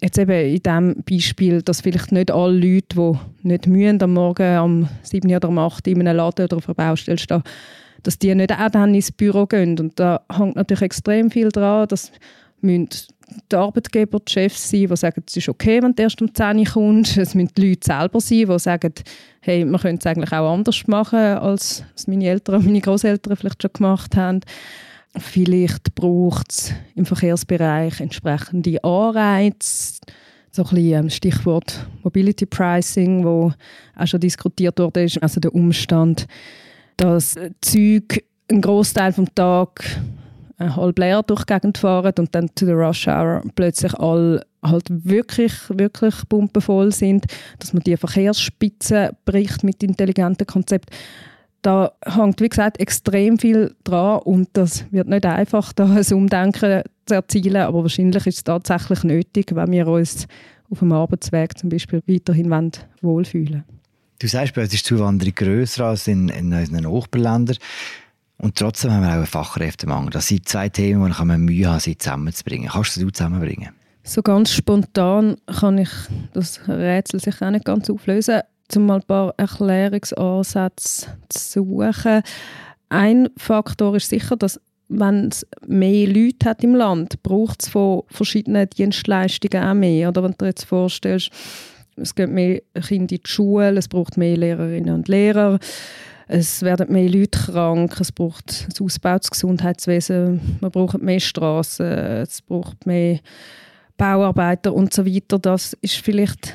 Jetzt 0.01 0.19
eben 0.19 0.33
in 0.33 0.61
diesem 0.61 1.05
Beispiel, 1.09 1.63
dass 1.63 1.83
vielleicht 1.83 2.11
nicht 2.11 2.33
alle 2.33 2.59
Leute, 2.59 2.97
die 2.97 3.49
nicht 3.49 3.69
mühen, 3.69 4.03
am 4.03 4.15
Morgen 4.15 4.59
um 4.59 4.89
7 5.05 5.33
oder 5.33 5.49
um 5.49 5.59
8 5.59 5.87
in 5.87 6.01
einem 6.01 6.17
Laden 6.17 6.47
oder 6.47 6.57
auf 6.57 6.69
einer 6.69 6.75
Baustelle 6.75 7.19
stehen, 7.19 7.45
dass 8.03 8.19
die 8.19 8.35
nicht 8.35 8.51
auch 8.51 8.71
dann 8.71 8.93
ins 8.93 9.13
Büro 9.13 9.47
gehen. 9.47 9.79
Und 9.79 10.01
da 10.01 10.23
hängt 10.37 10.57
natürlich 10.57 10.83
extrem 10.83 11.31
viel 11.31 11.51
dran, 11.51 11.87
dass 11.87 12.11
die 13.51 13.57
Arbeitgeber, 13.57 14.19
die 14.21 14.33
Chefs 14.33 14.71
sein, 14.71 14.87
die 14.87 14.97
sagen, 14.97 15.23
es 15.27 15.37
ist 15.37 15.49
okay, 15.49 15.83
wenn 15.83 15.95
du 15.95 16.03
erst 16.03 16.21
um 16.23 16.33
10 16.33 16.59
Uhr 16.59 16.65
kommst. 16.65 17.17
Es 17.17 17.35
müssen 17.35 17.53
die 17.57 17.69
Leute 17.69 17.81
selber 17.85 18.21
sein, 18.21 18.47
die 18.47 18.59
sagen, 18.59 18.95
hey, 19.41 19.65
man 19.65 19.81
könnte 19.81 20.01
es 20.01 20.07
eigentlich 20.07 20.33
auch 20.33 20.53
anders 20.53 20.87
machen, 20.87 21.19
als 21.19 21.85
meine 22.07 22.27
Eltern 22.27 22.57
und 22.57 22.67
meine 22.67 22.81
Großeltern 22.81 23.37
vielleicht 23.37 23.63
schon 23.63 23.73
gemacht 23.73 24.17
haben. 24.17 24.41
Vielleicht 25.17 25.95
braucht 25.95 26.51
es 26.51 26.73
im 26.95 27.07
Verkehrsbereich 27.07 28.01
entsprechende 28.01 28.83
Anreize, 28.85 30.01
so 30.51 30.63
ein 30.63 30.69
bisschen 30.71 31.05
ähm, 31.05 31.11
Stichwort 31.11 31.87
Mobility 32.03 32.47
Pricing, 32.47 33.25
wo 33.25 33.53
auch 33.97 34.07
schon 34.07 34.21
diskutiert 34.21 34.79
wurde, 34.79 35.09
also 35.21 35.41
der 35.41 35.55
Umstand, 35.55 36.27
dass 36.97 37.37
Züge 37.61 38.23
einen 38.51 38.61
Großteil 38.61 39.13
vom 39.13 39.33
Tag 39.35 39.85
halb 40.59 40.99
leer 40.99 41.23
durch 41.23 41.45
die 41.45 41.53
Gegend 41.53 41.79
fahren 41.79 42.15
und 42.19 42.35
dann 42.35 42.51
zu 42.55 42.67
der 42.67 42.77
Rush 42.77 43.07
Hour 43.07 43.43
plötzlich 43.55 43.95
alle 43.95 44.45
halt 44.63 44.87
wirklich, 44.89 45.53
wirklich 45.69 46.15
pumpenvoll 46.29 46.93
sind, 46.93 47.27
dass 47.59 47.73
man 47.73 47.83
die 47.83 47.97
Verkehrsspitze 47.97 49.17
bricht 49.25 49.63
mit 49.63 49.83
intelligenten 49.83 50.47
Konzepten. 50.47 50.95
Da 51.63 51.93
hängt, 52.05 52.41
wie 52.41 52.49
gesagt, 52.49 52.81
extrem 52.81 53.39
viel 53.39 53.75
dran 53.85 54.21
und 54.21 54.49
das 54.53 54.85
wird 54.91 55.09
nicht 55.09 55.27
einfach, 55.27 55.73
da 55.75 55.85
ein 55.85 56.13
Umdenken 56.13 56.83
zu 57.07 57.15
erzielen, 57.15 57.63
aber 57.63 57.83
wahrscheinlich 57.83 58.27
ist 58.27 58.37
es 58.39 58.45
tatsächlich 58.45 59.05
nötig, 59.05 59.55
wenn 59.55 59.73
wir 59.73 59.87
uns 59.87 60.27
auf 60.71 60.81
dem 60.81 60.93
Arbeitsweg 60.93 61.59
zum 61.59 61.71
Beispiel 61.71 62.03
weiterhin 62.07 62.73
wohlfühlen. 63.01 63.65
Du 64.21 64.27
sagst, 64.27 64.55
bei 64.55 64.63
uns 64.63 64.75
ist 64.75 64.85
die 64.85 64.97
Zuwanderung 64.97 65.35
grösser 65.35 65.87
als 65.87 66.09
in, 66.09 66.29
in 66.29 66.53
unseren 66.53 66.83
Nachbarländern. 66.83 67.57
Und 68.39 68.57
trotzdem 68.57 68.93
haben 68.93 69.03
wir 69.03 69.09
auch 69.09 69.15
einen 69.15 69.27
Fachkräftemangel. 69.27 70.11
Das 70.11 70.29
sind 70.29 70.49
zwei 70.49 70.69
Themen, 70.69 71.13
die 71.13 71.25
man 71.25 71.41
Mühe 71.41 71.69
haben, 71.69 71.81
sie 71.81 71.99
zusammenzubringen. 71.99 72.69
Kannst 72.69 72.97
du 72.97 73.01
sie 73.01 73.13
zusammenbringen? 73.13 73.71
So 74.05 74.23
ganz 74.23 74.53
spontan 74.53 75.37
kann 75.47 75.79
ich 75.79 75.91
das 76.33 76.61
Rätsel 76.67 77.21
sich 77.21 77.43
auch 77.43 77.51
nicht 77.51 77.65
ganz 77.65 77.91
auflösen, 77.91 78.41
um 78.75 78.87
mal 78.87 78.97
ein 78.97 79.03
paar 79.03 79.35
Erklärungsansätze 79.37 81.19
zu 81.29 81.65
suchen. 81.65 82.23
Ein 82.89 83.29
Faktor 83.37 83.97
ist 83.97 84.09
sicher, 84.09 84.37
dass 84.37 84.61
wenn 84.89 85.29
es 85.29 85.47
mehr 85.67 86.07
Leute 86.07 86.49
hat 86.49 86.65
im 86.65 86.75
Land, 86.75 87.23
braucht 87.23 87.63
es 87.63 87.69
von 87.69 88.03
verschiedenen 88.07 88.71
Dienstleistungen 88.71 89.63
auch 89.63 89.75
mehr. 89.75 90.09
Oder 90.09 90.23
wenn 90.23 90.31
du 90.33 90.39
dir 90.39 90.47
jetzt 90.47 90.65
vorstellst, 90.65 91.31
es 91.97 92.15
gibt 92.15 92.33
mehr 92.33 92.63
Kinder 92.87 93.13
in 93.13 93.21
die 93.23 93.29
Schule, 93.29 93.77
es 93.77 93.89
braucht 93.89 94.17
mehr 94.17 94.37
Lehrerinnen 94.37 94.95
und 94.95 95.09
Lehrer, 95.09 95.59
es 96.29 96.63
werden 96.63 96.93
mehr 96.93 97.09
Leute 97.09 97.39
krank, 97.39 97.99
es 98.01 98.13
braucht 98.13 98.67
ein 98.69 98.85
ausgebautes 98.85 99.31
Gesundheitswesen, 99.31 100.59
man 100.61 100.71
braucht 100.71 101.03
mehr 101.03 101.21
Straßen, 101.21 101.87
es 101.87 102.43
braucht 102.43 102.87
mehr 102.87 103.21
Bauarbeiter 103.97 104.75
und 104.75 104.93
so 104.93 105.07
weiter. 105.07 105.39
Das 105.39 105.73
ist 105.81 105.97
vielleicht 105.97 106.55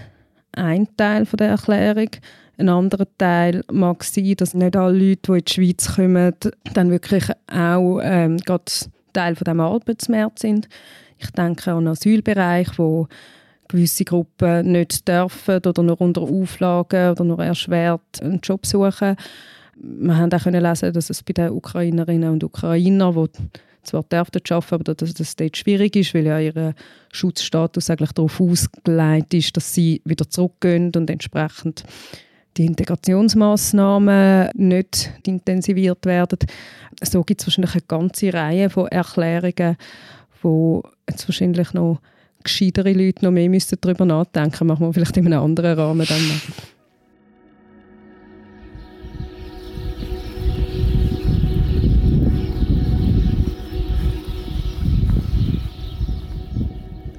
ein 0.53 0.87
Teil 0.95 1.25
von 1.25 1.37
der 1.37 1.49
Erklärung. 1.49 2.09
Ein 2.57 2.69
anderer 2.69 3.07
Teil 3.17 3.63
mag 3.71 4.03
sein, 4.03 4.35
dass 4.37 4.53
nicht 4.53 4.75
alle 4.75 4.97
Leute, 4.97 5.21
die 5.23 5.39
in 5.39 5.45
die 5.45 5.53
Schweiz 5.53 5.95
kommen, 5.95 6.35
dann 6.73 6.91
wirklich 6.91 7.25
auch 7.51 7.99
ähm, 8.03 8.37
gerade 8.37 8.71
Teil 9.11 9.35
von 9.35 9.45
dem 9.45 9.59
Arbeitsmarkt 9.59 10.39
sind. 10.39 10.69
Ich 11.17 11.31
denke 11.31 11.71
an 11.71 11.85
den 11.85 11.87
Asylbereich, 11.89 12.77
wo 12.77 13.07
gewisse 13.67 14.05
Gruppen 14.05 14.71
nicht 14.71 15.07
dürfen 15.07 15.57
oder 15.65 15.81
nur 15.81 15.99
unter 15.99 16.21
Auflagen 16.21 17.11
oder 17.11 17.23
nur 17.23 17.39
erschwert 17.39 18.21
einen 18.21 18.39
Job 18.39 18.65
suchen. 18.65 19.15
Wir 19.75 20.17
haben 20.17 20.31
auch 20.31 20.45
lesen, 20.45 20.93
dass 20.93 21.09
es 21.09 21.23
bei 21.23 21.33
den 21.33 21.51
Ukrainerinnen 21.51 22.29
und 22.29 22.43
Ukrainern, 22.43 23.13
die 23.13 23.59
zwar 23.83 24.03
dürfen 24.03 24.41
arbeiten, 24.49 24.73
aber 24.73 24.93
dass 24.93 25.13
das 25.13 25.35
dort 25.35 25.57
schwierig 25.57 25.95
ist, 25.95 26.13
weil 26.13 26.25
ja 26.25 26.39
ihr 26.39 26.73
Schutzstatus 27.11 27.89
eigentlich 27.89 28.13
darauf 28.13 28.39
ausgelegt 28.39 29.33
ist, 29.33 29.57
dass 29.57 29.73
sie 29.73 30.01
wieder 30.05 30.29
zurückgehen 30.29 30.91
und 30.95 31.09
entsprechend 31.09 31.83
die 32.57 32.65
Integrationsmaßnahmen 32.65 34.49
nicht 34.53 35.11
intensiviert 35.25 36.05
werden. 36.05 36.39
So 37.01 37.23
gibt 37.23 37.41
es 37.41 37.47
wahrscheinlich 37.47 37.73
eine 37.73 37.83
ganze 37.87 38.33
Reihe 38.33 38.69
von 38.69 38.87
Erklärungen, 38.87 39.77
die 40.43 40.81
jetzt 41.09 41.27
wahrscheinlich 41.27 41.73
noch 41.73 41.99
gescheitere 42.43 42.93
Leute 42.93 43.25
noch 43.25 43.31
mehr 43.31 43.49
müssen 43.49 43.77
darüber 43.81 44.05
nachdenken. 44.05 44.67
Machen 44.67 44.85
wir 44.85 44.93
vielleicht 44.93 45.17
in 45.17 45.25
einem 45.27 45.41
anderen 45.41 45.79
Rahmen 45.79 46.05
dann 46.07 46.27
mal. 46.27 46.39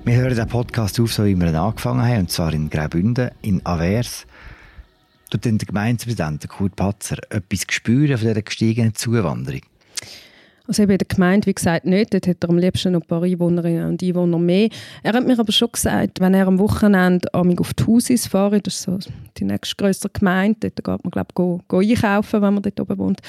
Wir 0.07 0.17
hören 0.17 0.37
den 0.37 0.47
Podcast 0.47 1.01
auf, 1.01 1.14
so 1.14 1.25
wie 1.25 1.35
wir 1.35 1.49
ihn 1.49 1.57
angefangen 1.57 2.03
haben, 2.03 2.21
und 2.21 2.31
zwar 2.31 2.53
in 2.53 2.69
Graubünden, 2.69 3.31
in 3.40 3.64
Avers. 3.64 4.27
Dort 5.31 5.47
hat 5.47 5.61
der 5.62 5.67
Gemeindepräsident, 5.67 6.47
Kurt 6.47 6.77
Patzer, 6.77 7.17
etwas 7.31 7.67
gespürt 7.67 8.11
von 8.19 8.29
dieser 8.29 8.43
gestiegenen 8.43 8.95
Zuwanderung? 8.95 9.62
Also 10.66 10.83
eben 10.83 10.92
in 10.92 10.98
der 10.98 11.07
Gemeinde, 11.07 11.46
wie 11.46 11.55
gesagt, 11.55 11.85
nicht. 11.85 12.14
Dort 12.14 12.27
hat 12.27 12.42
er 12.42 12.48
am 12.48 12.57
liebsten 12.57 12.92
noch 12.92 13.03
ein 13.03 13.07
paar 13.07 13.22
Einwohnerinnen 13.22 13.87
und 13.87 14.03
Einwohner 14.03 14.38
mehr. 14.38 14.70
Er 15.03 15.12
hat 15.12 15.27
mir 15.27 15.38
aber 15.38 15.53
schon 15.53 15.70
gesagt, 15.70 16.20
wenn 16.20 16.33
er 16.33 16.46
am 16.46 16.59
Wochenende 16.59 17.29
auf 17.35 17.74
die 17.74 17.87
Hausis 17.87 18.27
fährt, 18.27 18.66
das 18.66 18.77
ist 18.77 18.83
so 18.83 18.98
die 19.37 19.44
nächstgrößere 19.44 20.11
Gemeinde, 20.11 20.70
dort 20.70 20.77
geht 20.77 21.05
man, 21.05 21.11
glaube 21.11 21.29
ich, 21.31 21.35
go, 21.35 21.61
go 21.68 21.79
einkaufen, 21.81 22.40
wenn 22.40 22.55
man 22.55 22.62
dort 22.62 22.81
oben 22.81 22.98
wohnt, 22.98 23.20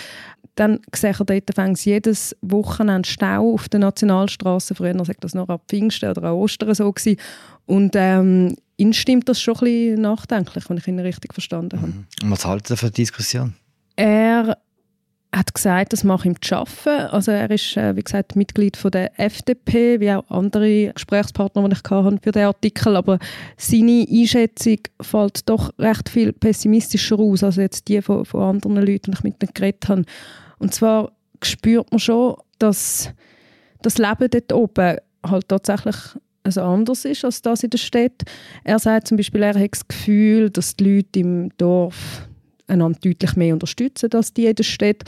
dann 0.56 0.80
sehe 0.94 1.12
er 1.12 1.26
dort 1.26 1.54
fängt 1.54 1.84
jedes 1.84 2.36
Wochenende 2.42 3.08
Stau 3.08 3.54
auf 3.54 3.68
der 3.68 3.82
Nationalstraße. 3.82 4.74
Früher 4.74 5.04
sagt 5.04 5.24
das 5.24 5.36
noch 5.36 5.50
ab 5.50 5.64
Pfingsten 5.68 6.10
oder 6.10 6.24
an 6.24 6.34
Ostern 6.34 6.74
so 6.74 6.92
gewesen. 6.92 7.20
Und 7.66 7.94
ähm, 7.96 8.56
ihn 8.78 8.94
stimmt 8.94 9.28
das 9.28 9.42
schon 9.42 9.56
ein 9.56 9.60
bisschen 9.60 10.02
nachdenklich, 10.02 10.70
wenn 10.70 10.78
ich 10.78 10.88
ihn 10.88 11.00
richtig 11.00 11.34
verstanden 11.34 11.82
habe. 11.82 11.92
Mhm. 11.92 12.06
Und 12.24 12.32
was 12.32 12.46
haltet 12.46 12.72
ihr 12.72 12.78
von 12.78 12.88
der 12.88 12.94
Diskussion? 12.94 13.54
Er 13.98 14.58
hat 15.36 15.54
gesagt, 15.54 15.94
das 15.94 16.04
mache 16.04 16.28
ihm 16.28 16.42
zu 16.42 16.56
arbeiten. 16.56 17.12
Also 17.12 17.32
er 17.32 17.50
ist, 17.52 17.76
äh, 17.76 17.96
wie 17.96 18.04
gesagt, 18.04 18.36
Mitglied 18.36 18.78
von 18.78 18.92
der 18.92 19.20
FDP, 19.20 20.00
wie 20.00 20.12
auch 20.12 20.30
andere 20.30 20.94
Gesprächspartner, 20.94 21.68
die 21.68 21.76
ich 21.76 21.92
hatte 21.92 22.20
für 22.22 22.32
den 22.32 22.46
Artikel. 22.46 22.96
Aber 22.96 23.20
seine 23.58 24.06
Einschätzung 24.10 24.80
fällt 25.02 25.50
doch 25.50 25.72
recht 25.78 26.10
viel 26.10 26.32
pessimistischer 26.32 27.20
aus, 27.20 27.44
als 27.44 27.58
jetzt 27.58 27.88
die 27.88 28.02
von, 28.02 28.26
von 28.26 28.42
anderen 28.56 28.78
Leuten, 28.78 29.12
die 29.12 29.18
ich 29.18 29.24
mit 29.24 29.44
ihnen 29.44 29.54
geredet 29.54 29.90
habe. 29.90 30.06
Und 30.60 30.74
zwar 30.74 31.12
spürt 31.44 31.92
man 31.92 32.00
schon, 32.00 32.36
dass 32.60 33.12
das 33.82 33.98
Leben 33.98 34.30
dort 34.30 34.54
oben 34.54 34.98
halt 35.26 35.50
tatsächlich 35.50 35.96
also 36.44 36.62
anders 36.62 37.06
ist 37.06 37.26
als 37.26 37.42
das 37.42 37.64
in 37.64 37.72
der 37.72 37.80
Stadt. 37.80 38.22
Er 38.64 38.78
sagt 38.78 39.08
zum 39.08 39.18
Beispiel, 39.18 39.42
er 39.42 39.60
hat 39.60 39.72
das 39.72 39.88
Gefühl, 39.88 40.52
dass 40.52 40.76
die 40.76 40.98
Leute 40.98 41.20
im 41.20 41.50
Dorf 41.58 42.30
einander 42.68 43.00
deutlich 43.00 43.36
mehr 43.36 43.54
unterstützen 43.54 44.10
als 44.14 44.34
die 44.34 44.46
in 44.46 44.56
der 44.56 44.64
Stadt. 44.64 45.04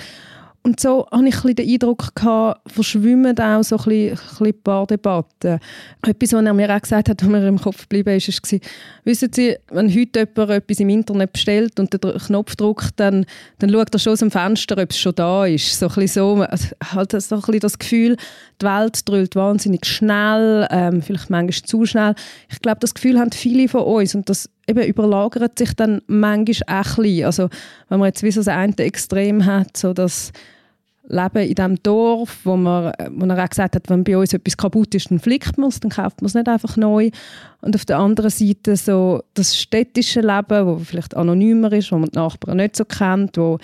Und 0.67 0.81
so 0.81 1.07
hatte 1.09 1.27
ich 1.27 1.45
ein 1.45 1.55
den 1.55 1.69
Eindruck, 1.69 2.13
gehabt, 2.13 2.69
verschwimmen 2.69 3.39
auch 3.39 3.63
so 3.63 3.77
ein 3.77 3.83
bisschen, 3.85 4.47
ein 4.47 4.63
paar 4.63 4.85
Debatten. 4.85 5.59
Etwas, 6.05 6.33
was 6.33 6.45
er 6.45 6.53
mir 6.53 6.75
auch 6.75 6.81
gesagt 6.81 7.07
hat, 7.07 7.21
was 7.23 7.29
mir 7.29 7.47
im 7.47 7.57
Kopf 7.57 7.83
geblieben 7.83 8.17
ist, 8.17 8.51
war, 8.51 8.59
wissen 9.05 9.31
Sie, 9.31 9.55
wenn 9.71 9.89
heute 9.89 10.27
jemand 10.35 10.51
etwas 10.51 10.79
im 10.81 10.89
Internet 10.89 11.31
bestellt 11.31 11.79
und 11.79 11.93
den 11.93 12.17
Knopf 12.17 12.57
drückt, 12.57 12.99
dann, 12.99 13.25
dann 13.59 13.69
schaut 13.69 13.93
er 13.93 13.99
schon 13.99 14.11
aus 14.11 14.19
dem 14.19 14.29
Fenster, 14.29 14.77
ob 14.77 14.89
es 14.89 14.99
schon 14.99 15.15
da 15.15 15.45
ist. 15.45 15.79
So 15.79 15.87
ein 15.87 16.07
so, 16.07 16.45
halt 16.45 17.11
so 17.13 17.35
ein 17.35 17.41
bisschen 17.41 17.59
das 17.61 17.79
Gefühl, 17.79 18.17
die 18.61 18.65
Welt 18.65 19.07
drüllt 19.07 19.37
wahnsinnig 19.37 19.85
schnell, 19.85 20.67
ähm, 20.69 21.01
vielleicht 21.01 21.29
manchmal 21.29 21.63
zu 21.65 21.85
schnell. 21.85 22.13
Ich 22.51 22.59
glaube, 22.59 22.79
das 22.81 22.93
Gefühl 22.93 23.17
haben 23.19 23.31
viele 23.31 23.69
von 23.69 23.83
uns 23.83 24.15
und 24.15 24.27
das 24.27 24.49
eben 24.67 24.83
überlagert 24.83 25.57
sich 25.57 25.73
dann 25.73 26.01
manchmal 26.07 26.81
auch 26.81 26.97
ein 26.97 27.03
bisschen. 27.03 27.25
Also 27.25 27.49
wenn 27.89 27.99
man 27.99 28.07
jetzt 28.07 28.23
wie 28.23 28.31
so 28.31 28.41
das 28.41 28.47
eine 28.47 28.75
Extrem 28.77 29.45
hat, 29.45 29.77
so 29.77 29.93
dass 29.93 30.31
Leben 31.09 31.47
in 31.47 31.55
diesem 31.55 31.83
Dorf, 31.83 32.39
wo, 32.43 32.57
man, 32.57 32.91
wo 33.11 33.25
er 33.25 33.43
auch 33.43 33.49
gesagt 33.49 33.75
hat, 33.75 33.89
wenn 33.89 34.03
bei 34.03 34.17
uns 34.17 34.33
etwas 34.33 34.57
kaputt 34.57 34.93
ist, 34.93 35.09
dann 35.09 35.19
flickt 35.19 35.57
man 35.57 35.69
es, 35.69 35.79
dann 35.79 35.91
kauft 35.91 36.21
man 36.21 36.27
es 36.27 36.33
nicht 36.33 36.49
einfach 36.49 36.75
neu. 36.75 37.11
Und 37.61 37.75
auf 37.75 37.85
der 37.85 37.99
anderen 37.99 38.29
Seite 38.29 38.75
so 38.75 39.23
das 39.33 39.57
städtische 39.57 40.19
Leben, 40.19 40.67
wo 40.67 40.77
vielleicht 40.79 41.15
anonymer 41.15 41.71
ist, 41.71 41.91
wo 41.91 41.97
man 41.97 42.09
die 42.09 42.17
Nachbarn 42.17 42.57
nicht 42.57 42.75
so 42.75 42.83
kennt, 42.83 43.37
wo 43.37 43.57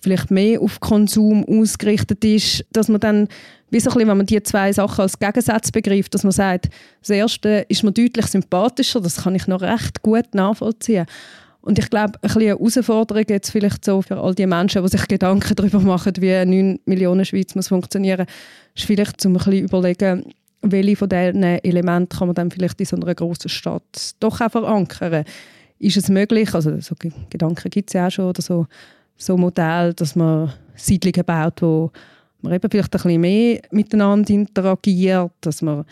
vielleicht 0.00 0.30
mehr 0.30 0.60
auf 0.60 0.80
Konsum 0.80 1.44
ausgerichtet 1.44 2.24
ist, 2.24 2.64
dass 2.72 2.88
man 2.88 3.00
dann, 3.00 3.28
wie 3.70 3.80
so 3.80 3.90
ein 3.90 3.94
bisschen, 3.94 4.08
wenn 4.08 4.16
man 4.16 4.26
die 4.26 4.42
zwei 4.42 4.72
Sachen 4.72 5.02
als 5.02 5.18
Gegensatz 5.18 5.70
begreift, 5.72 6.14
dass 6.14 6.24
man 6.24 6.32
sagt, 6.32 6.68
das 7.00 7.10
Erste 7.10 7.66
ist 7.68 7.82
mir 7.82 7.92
deutlich 7.92 8.26
sympathischer, 8.26 9.00
das 9.00 9.22
kann 9.22 9.34
ich 9.34 9.46
noch 9.46 9.62
recht 9.62 10.02
gut 10.02 10.34
nachvollziehen. 10.34 11.06
Und 11.60 11.78
ich 11.78 11.90
glaube, 11.90 12.18
ein 12.22 12.30
eine 12.30 12.44
Herausforderung 12.46 13.24
jetzt 13.28 13.50
vielleicht 13.50 13.84
so 13.84 14.00
für 14.00 14.18
all 14.18 14.34
die 14.34 14.46
Menschen, 14.46 14.82
die 14.82 14.88
sich 14.88 15.06
Gedanken 15.08 15.54
darüber 15.54 15.80
machen, 15.80 16.12
wie 16.18 16.44
9 16.44 16.78
Millionen 16.86 17.24
Schweiz 17.24 17.54
muss 17.54 17.68
funktionieren, 17.68 18.26
ist 18.74 18.86
vielleicht 18.86 19.20
zum 19.20 19.32
ein 19.32 19.38
bisschen 19.38 19.64
überlegen, 19.64 20.32
welche 20.62 20.96
von 20.96 21.08
diesen 21.08 21.42
Elementen 21.42 22.16
kann 22.16 22.28
man 22.28 22.34
dann 22.34 22.50
vielleicht 22.50 22.80
in 22.80 22.86
so 22.86 22.96
einer 22.96 23.14
grossen 23.14 23.48
Stadt 23.48 24.14
doch 24.20 24.40
auch 24.40 24.50
verankern. 24.50 25.24
Ist 25.78 25.96
es 25.96 26.08
möglich, 26.08 26.54
also 26.54 26.80
so 26.80 26.94
Gedanken 27.30 27.70
gibt 27.70 27.90
es 27.90 27.94
ja 27.94 28.06
auch 28.06 28.10
schon, 28.10 28.26
oder 28.26 28.42
so, 28.42 28.66
so 29.18 29.36
Modell, 29.36 29.92
dass 29.92 30.16
man 30.16 30.52
Siedlungen 30.74 31.24
baut, 31.26 31.60
wo 31.60 31.90
man 32.40 32.54
eben 32.54 32.70
vielleicht 32.70 32.94
ein 32.94 33.02
bisschen 33.02 33.20
mehr 33.20 33.60
miteinander 33.70 34.30
interagiert, 34.32 35.32
dass 35.40 35.60
man 35.60 35.84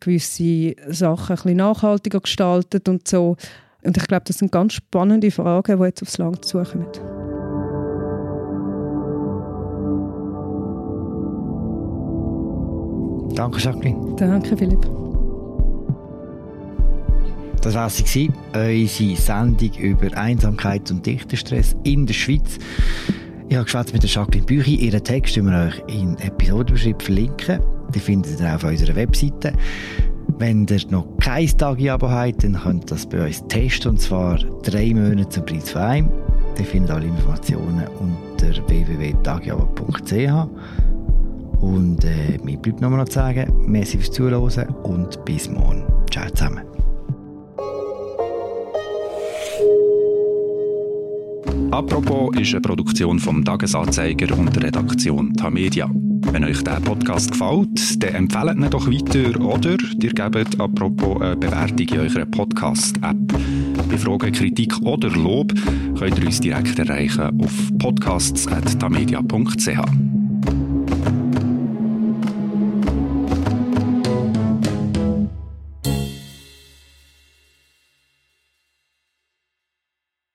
gewisse 0.00 0.74
Sachen 0.88 1.30
ein 1.30 1.36
bisschen 1.36 1.56
nachhaltiger 1.56 2.20
gestaltet 2.20 2.88
und 2.88 3.08
so. 3.08 3.36
Und 3.82 3.96
ich 3.96 4.06
glaube, 4.06 4.24
das 4.26 4.38
sind 4.38 4.52
ganz 4.52 4.74
spannende 4.74 5.30
Fragen, 5.30 5.78
die 5.78 5.84
jetzt 5.84 6.02
aufs 6.02 6.18
Land 6.18 6.44
zukommen. 6.44 6.86
Danke, 13.34 13.58
Jacqueline. 13.58 14.14
Danke, 14.16 14.56
Philipp. 14.56 15.03
Das 17.64 17.74
war 17.74 17.88
sie, 17.88 18.30
unsere 18.52 19.16
Sendung 19.16 19.70
über 19.78 20.14
Einsamkeit 20.18 20.90
und 20.90 21.06
Dichterstress 21.06 21.74
in 21.82 22.04
der 22.04 22.12
Schweiz. 22.12 22.58
Ich 23.48 23.54
habe 23.56 23.64
geschwätzt 23.64 23.94
mit 23.94 24.02
der 24.02 24.10
Jacqueline 24.10 24.44
Büchi. 24.44 24.74
Ihren 24.74 25.02
Text 25.02 25.34
werden 25.36 25.50
wir 25.50 25.68
euch 25.68 25.82
in 25.88 26.14
Episodenbeschreibung 26.18 27.00
verlinken. 27.00 27.60
Die 27.94 28.00
findet 28.00 28.38
ihr 28.38 28.54
auf 28.54 28.64
unserer 28.64 28.94
Webseite. 28.94 29.54
Wenn 30.36 30.66
ihr 30.66 30.80
noch 30.90 31.06
kein 31.22 31.46
Tagi-Abo 31.46 32.10
habt, 32.10 32.44
dann 32.44 32.60
könnt 32.60 32.84
ihr 32.84 32.88
das 32.88 33.06
bei 33.06 33.24
uns 33.24 33.42
testen, 33.48 33.92
und 33.92 34.00
zwar 34.00 34.36
drei 34.62 34.92
Monate 34.92 35.30
zum 35.30 35.46
Preis 35.46 35.70
von 35.70 35.80
einem. 35.80 36.10
Ihr 36.58 36.64
findet 36.66 36.90
alle 36.90 37.06
Informationen 37.06 37.84
unter 37.98 38.68
www.tagiabo.ch 38.68 40.48
und 41.62 42.04
äh, 42.04 42.38
mir 42.44 42.58
bleibt 42.58 42.82
noch 42.82 42.90
mal 42.90 43.06
zu 43.06 43.14
sagen, 43.14 43.50
merci 43.66 43.96
fürs 43.96 44.10
Zuhören 44.10 44.68
und 44.82 45.24
bis 45.24 45.48
morgen. 45.48 45.82
Ciao 46.10 46.28
zusammen. 46.28 46.73
Apropos 51.74 52.30
ist 52.36 52.52
eine 52.52 52.60
Produktion 52.60 53.18
vom 53.18 53.44
Tagesanzeiger 53.44 54.38
und 54.38 54.54
der 54.54 54.62
Redaktion 54.62 55.34
Tamedia. 55.34 55.90
Wenn 56.30 56.44
euch 56.44 56.62
der 56.62 56.78
Podcast 56.78 57.32
gefällt, 57.32 58.00
dann 58.00 58.14
empfehlt 58.14 58.56
ihn 58.56 58.70
doch 58.70 58.86
weiter 58.86 59.40
oder 59.40 59.76
ihr 60.00 60.12
gebt 60.12 60.60
apropos 60.60 61.20
eine 61.20 61.34
Bewertung 61.34 61.88
in 61.88 61.98
eurer 61.98 62.26
Podcast-App. 62.26 63.16
Bei 63.90 63.98
Fragen, 63.98 64.30
Kritik 64.30 64.80
oder 64.82 65.10
Lob 65.10 65.52
könnt 65.98 66.20
ihr 66.20 66.26
uns 66.26 66.38
direkt 66.38 66.78
erreichen 66.78 67.40
auf 67.40 67.52
podcasts.tamedia.ch. 67.80 70.13